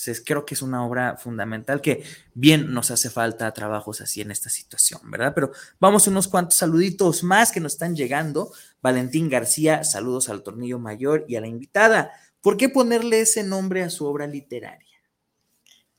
[0.00, 4.30] Entonces, creo que es una obra fundamental que bien nos hace falta trabajos así en
[4.30, 5.32] esta situación, ¿verdad?
[5.34, 8.50] Pero vamos unos cuantos saluditos más que nos están llegando.
[8.80, 12.12] Valentín García, saludos al Tornillo Mayor y a la invitada.
[12.40, 14.89] ¿Por qué ponerle ese nombre a su obra literaria?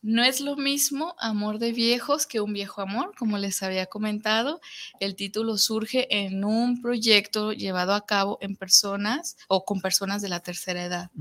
[0.02, 4.60] No es lo mismo Amor de Viejos que Un Viejo Amor, como les había comentado.
[5.00, 10.30] El título surge en un proyecto llevado a cabo en personas o con personas de
[10.30, 11.12] la tercera edad.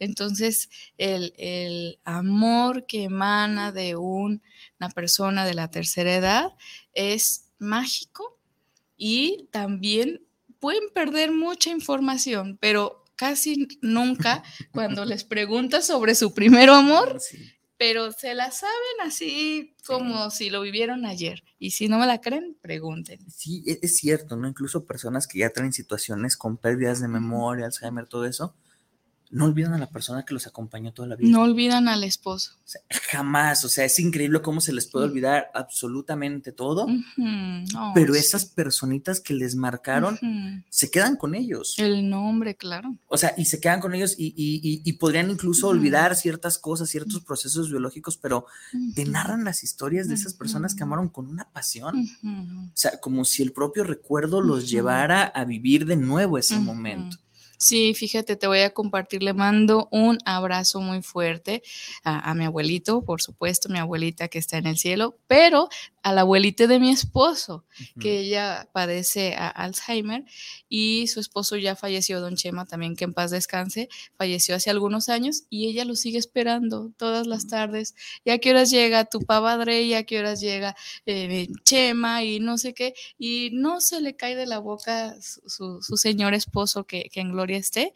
[0.00, 0.68] Entonces,
[0.98, 4.40] el, amor que emana de una
[4.94, 6.52] persona de la tercera edad
[6.92, 8.38] es mágico
[8.96, 10.22] y también
[10.58, 17.20] pueden perder mucha información, pero casi nunca cuando les preguntas sobre su primer amor,
[17.76, 21.42] pero se la saben así como si lo vivieron ayer.
[21.58, 23.18] Y si no me la creen, pregunten.
[23.30, 24.48] Sí, e-, es cierto, ¿no?
[24.48, 28.54] Incluso personas que ya traen situaciones con pérdidas de memoria, Alzheimer, todo eso,
[29.30, 31.30] no olvidan a la persona que los acompañó toda la vida.
[31.30, 32.52] No olvidan al esposo.
[33.10, 36.86] jamás, o sea, es increíble cómo se les puede olvidar absolutamente todo,
[37.94, 40.18] pero esas personitas que les marcaron
[40.68, 41.74] se quedan con ellos.
[41.78, 42.96] El nombre, claro.
[43.08, 47.68] O sea, y se quedan con ellos y, podrían incluso olvidar ciertas cosas, ciertos procesos
[47.68, 48.46] biológicos, pero
[48.94, 52.06] te narran las historias de esas personas que amaron con una pasión.
[52.24, 57.18] O sea, como si el propio recuerdo los llevara a vivir de nuevo ese momento.
[57.58, 61.62] Sí, fíjate, te voy a compartir, le mando un abrazo muy fuerte
[62.02, 65.68] a, mi abuelito, por supuesto, mi abuelita que está en el cielo, pero
[66.04, 67.64] a la abuelita de mi esposo,
[67.98, 70.26] que ella padece Alzheimer
[70.68, 73.88] y su esposo ya falleció, don Chema, también que en paz descanse,
[74.18, 77.94] falleció hace algunos años y ella lo sigue esperando todas las tardes.
[78.22, 79.82] ¿Y a qué horas llega tu padre?
[79.84, 80.76] ¿Y a qué horas llega
[81.06, 82.22] eh, Chema?
[82.22, 82.94] Y no sé qué.
[83.18, 87.56] Y no se le cae de la boca su, señor esposo que, que en gloria
[87.56, 87.94] esté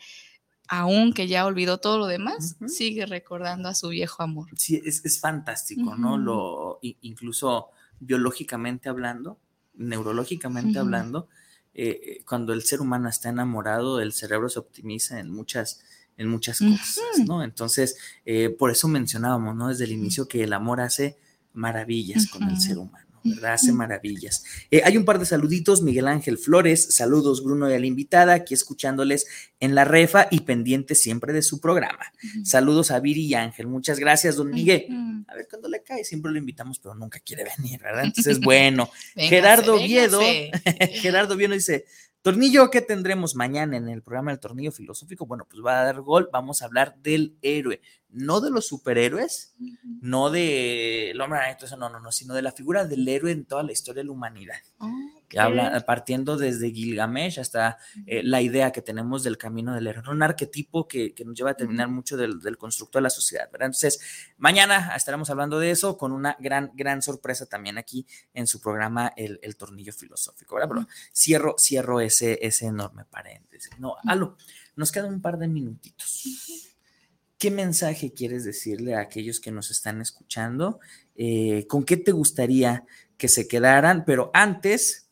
[0.71, 4.51] aunque ya olvidó todo lo demás, sigue recordando a su viejo amor.
[4.55, 6.19] Sí, es, fantástico, ¿no?
[6.19, 7.71] Lo, incluso
[8.01, 9.39] biológicamente hablando,
[9.75, 11.29] neurológicamente hablando,
[11.75, 15.81] eh, eh, cuando el ser humano está enamorado, el cerebro se optimiza en muchas,
[16.17, 17.45] en muchas cosas, ¿no?
[17.45, 19.69] Entonces, eh, por eso mencionábamos, ¿no?
[19.69, 21.19] Desde el inicio que el amor hace
[21.53, 23.08] maravillas con el ser humano.
[23.25, 23.55] ¿Verdad?
[23.55, 24.45] Hace maravillas.
[24.71, 28.35] Eh, hay un par de saluditos, Miguel Ángel Flores, saludos Bruno y a la invitada,
[28.35, 29.27] aquí escuchándoles
[29.61, 32.13] en la refa y pendiente siempre de su programa.
[32.45, 34.87] Saludos a Viri y Ángel, muchas gracias, don Miguel.
[35.29, 38.05] A ver cuándo le cae, siempre lo invitamos, pero nunca quiere venir, ¿verdad?
[38.05, 40.21] Entonces, bueno, Gerardo Viedo,
[40.93, 41.87] Gerardo Viedo dice,
[42.23, 45.27] Tornillo, ¿qué tendremos mañana en el programa del Tornillo Filosófico?
[45.27, 49.55] Bueno, pues va a dar gol, vamos a hablar del héroe, no de los superhéroes,
[50.01, 51.41] no de el hombre,
[51.79, 54.13] no, no, no, sino de la figura del héroe en toda la historia de la
[54.13, 54.57] humanidad.
[54.79, 59.87] Oh que habla partiendo desde Gilgamesh hasta eh, la idea que tenemos del camino del
[59.87, 63.67] héroe, un arquetipo que, nos lleva a terminar mucho del, constructo de la sociedad, ¿verdad?
[63.67, 64.01] Entonces,
[64.39, 69.13] mañana estaremos hablando de eso con una gran, gran sorpresa también aquí en su programa
[69.17, 70.69] El, Tornillo Filosófico, ¿verdad?
[70.69, 73.71] Pero cierro, cierro ese, ese enorme paréntesis.
[73.79, 74.37] No, Alo,
[74.77, 76.25] nos quedan un par de minutitos.
[77.39, 80.81] ¿Qué mensaje quieres decirle a aquellos que nos están escuchando?
[81.15, 82.85] Eh, ¿Con qué te gustaría
[83.17, 84.05] que se quedaran?
[84.05, 85.08] Pero antes,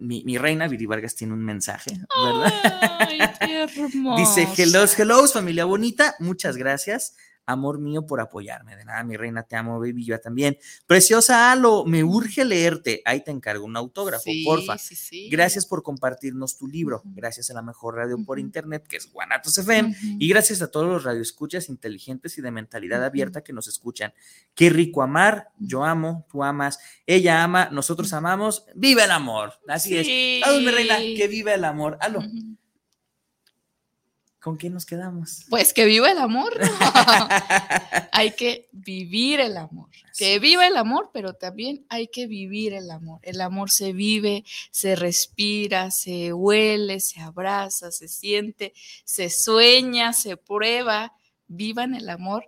[0.00, 1.92] mi, reina Viri Vargas tiene un mensaje,
[2.24, 2.52] ¿verdad?
[2.98, 4.16] Ay, qué hermoso.
[4.16, 7.14] Dice, hellos, hellos, familia bonita, muchas gracias
[7.46, 8.76] amor mío, por apoyarme.
[8.76, 10.58] De nada, mi reina, te amo, baby, yo también.
[10.86, 13.02] Preciosa Alo, me urge leerte.
[13.04, 14.76] Ahí te encargo un autógrafo, porfa.
[15.30, 17.02] Gracias por compartirnos tu libro.
[17.04, 19.94] Gracias a la mejor radio por internet, que es Guanatos FM.
[20.18, 24.12] Y gracias a todos los radioescuchas inteligentes y de mentalidad abierta que nos escuchan.
[24.54, 25.48] Qué rico amar.
[25.58, 28.64] Yo amo, tú amas, ella ama, nosotros amamos.
[28.74, 29.54] ¡Viva el amor!
[29.66, 30.44] Así es.
[30.44, 31.98] Salud, mi reina, que viva el amor.
[32.00, 32.22] Alo.
[34.40, 35.44] ¿Con quién nos quedamos?
[35.50, 36.58] Pues que viva el amor.
[38.12, 39.90] hay que vivir el amor.
[40.16, 43.20] Que viva el amor, pero también hay que vivir el amor.
[43.22, 48.72] El amor se vive, se respira, se huele, se abraza, se siente,
[49.04, 51.12] se sueña, se prueba.
[51.46, 52.46] Vivan el amor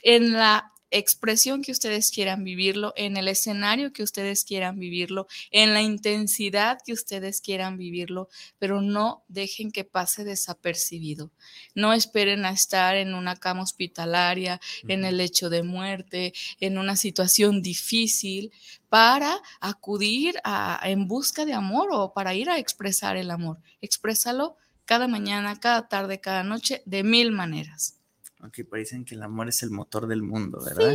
[0.00, 5.74] en la expresión que ustedes quieran vivirlo, en el escenario que ustedes quieran vivirlo, en
[5.74, 8.28] la intensidad que ustedes quieran vivirlo,
[8.58, 11.30] pero no dejen que pase desapercibido.
[11.74, 16.96] No esperen a estar en una cama hospitalaria, en el lecho de muerte, en una
[16.96, 18.52] situación difícil
[18.88, 23.58] para acudir a, en busca de amor o para ir a expresar el amor.
[23.80, 28.03] Exprésalo cada mañana, cada tarde, cada noche, de mil maneras.
[28.44, 30.94] Aunque parecen que el amor es el motor del mundo, ¿verdad?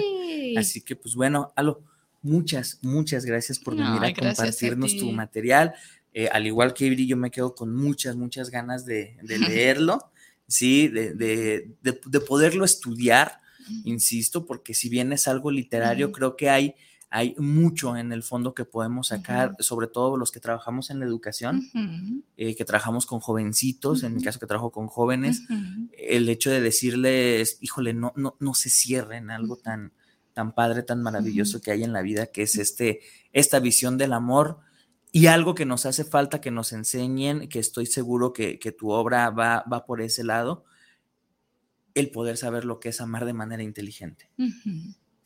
[0.56, 1.82] Así que pues bueno, Alo,
[2.22, 5.74] muchas, muchas gracias por venir a compartirnos tu material.
[6.14, 10.12] Eh, al igual que Ibri, yo me quedo con muchas, muchas ganas de, leerlo,
[10.48, 10.90] ¿sí?
[10.90, 13.42] De, de, poderlo estudiar,
[13.84, 16.76] insisto, porque si bien es algo literario, creo que hay
[17.12, 21.06] hay mucho en el fondo que podemos sacar, sobre todo los que trabajamos en la
[21.06, 21.70] educación,
[22.38, 25.42] eh, que trabajamos con jovencitos, en mi caso que trabajo con jóvenes,
[25.98, 29.92] el hecho de decirles, híjole, no, no, no se cierren algo tan,
[30.34, 33.00] tan padre, tan maravilloso que hay en la vida, que es este,
[33.34, 34.60] esta visión del amor
[35.12, 39.32] y algo que nos hace falta que nos enseñen, que estoy seguro que, tu obra
[39.32, 40.64] va, va por ese lado,
[41.96, 44.30] el poder saber lo que es amar de manera inteligente.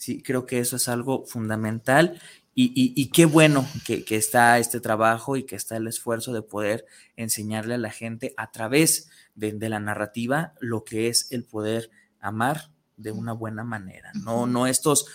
[0.03, 2.19] Sí, creo que eso es algo fundamental
[2.53, 6.85] y, qué bueno que, está este trabajo y que está el esfuerzo de poder
[7.15, 11.89] enseñarle a la gente a través de, la narrativa lo que es el poder
[12.19, 15.05] amar de una buena manera, no, no estos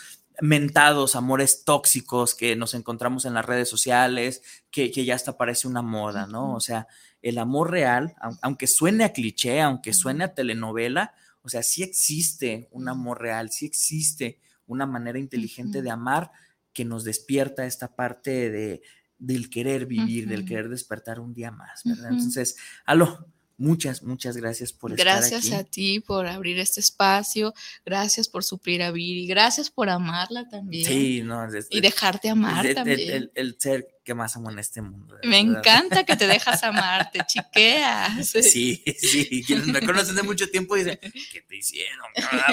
[0.41, 5.82] mentados amores tóxicos que nos encontramos en las redes sociales, que, ya hasta parece una
[5.82, 6.55] moda, ¿no?
[6.55, 6.89] O sea,
[7.20, 11.12] el amor real, aunque suene a cliché, aunque suene a telenovela,
[11.43, 16.31] o sea, sí existe un amor real, sí existe una manera inteligente de amar
[16.73, 18.83] que nos despierta esta parte de,
[19.19, 22.12] del querer vivir, del querer despertar un día más, ¿verdad?
[22.12, 22.57] Entonces,
[22.87, 23.27] aló,
[23.61, 25.49] Muchas, muchas gracias por gracias estar aquí.
[25.49, 27.53] Gracias a ti por abrir este espacio,
[27.85, 30.87] gracias por suplir a Viri, gracias por amarla también.
[30.87, 33.33] Sí, no, y dejarte amar también.
[33.35, 35.19] El, ser que más amo en este mundo.
[35.25, 38.29] Me encanta que te dejas amar, te chiqueas.
[38.29, 42.07] Sí, sí, quienes me conocen de mucho tiempo dicen, ¿qué te hicieron?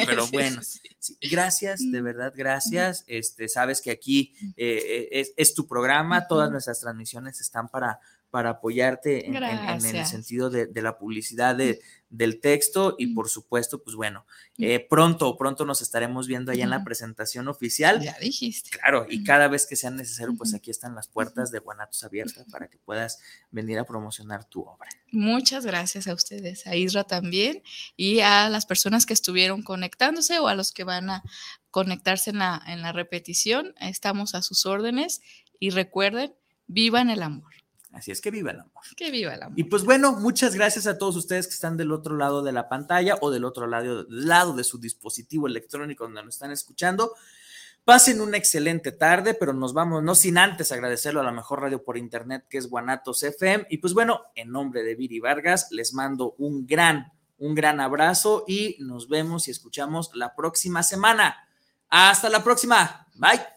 [0.07, 0.59] Pero bueno,
[1.21, 3.03] gracias, de verdad, gracias.
[3.05, 7.99] Este, sabes que aquí eh, es, es, tu programa, todas nuestras transmisiones están para
[8.35, 14.25] para apoyarte en, el sentido de, la publicidad del texto y por supuesto, pues bueno,
[14.57, 18.01] eh, pronto, pronto nos estaremos viendo allá en la presentación oficial.
[18.01, 18.71] Ya dijiste.
[18.71, 22.45] Claro, y cada vez que sea necesario, pues aquí están las puertas de Guanatos abiertas
[22.51, 23.21] para que puedas
[23.51, 24.89] venir a promocionar tu obra.
[25.13, 27.63] Muchas gracias a ustedes, a Isra también
[27.95, 31.23] y a las personas que estuvieron conectándose o a los que van a
[31.71, 33.73] conectarse en la, en la repetición.
[33.79, 35.21] Estamos a sus órdenes
[35.57, 36.33] y recuerden,
[36.67, 37.55] vivan el amor.
[37.95, 38.83] Así es que viva el amor.
[38.97, 39.57] Que viva el amor.
[39.57, 42.67] Y pues bueno, muchas gracias a todos ustedes que están del otro lado de la
[42.67, 47.13] pantalla o del otro lado, lado de su dispositivo electrónico donde nos están escuchando.
[47.85, 51.83] Pasen una excelente tarde, pero nos vamos, no sin antes agradecerlo a la mejor radio
[51.83, 53.67] por internet que es Guanatos FM.
[53.69, 58.43] Y pues bueno, en nombre de Viri Vargas, les mando un gran, un gran abrazo
[58.45, 61.47] y nos vemos y escuchamos la próxima semana.
[61.87, 63.07] Hasta la próxima.
[63.13, 63.54] Bye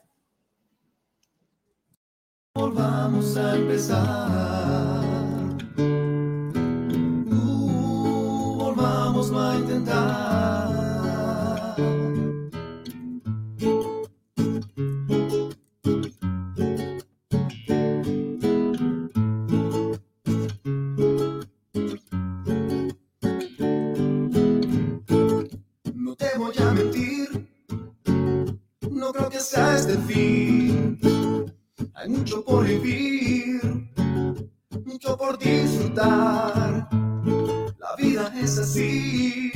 [2.59, 5.01] volvamos a empezar.
[7.31, 10.69] Uh, volvamos a intentar.
[25.95, 27.29] No te voy a mentir,
[28.91, 30.38] no creo que sea este fin
[32.09, 33.61] mucho por vivir,
[34.85, 36.89] mucho por disfrutar.
[37.79, 39.53] La vida es así,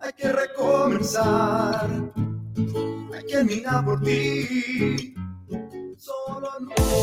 [0.00, 1.88] hay que recomenzar.
[3.14, 5.14] Hay que mirar por ti.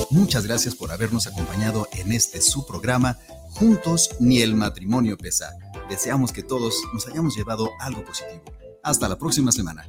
[0.10, 3.18] Muchas gracias por habernos acompañado en este su programa.
[3.52, 5.52] Juntos ni el matrimonio pesa.
[5.90, 8.44] Deseamos que todos nos hayamos llevado algo positivo.
[8.84, 9.86] Hasta la próxima semana.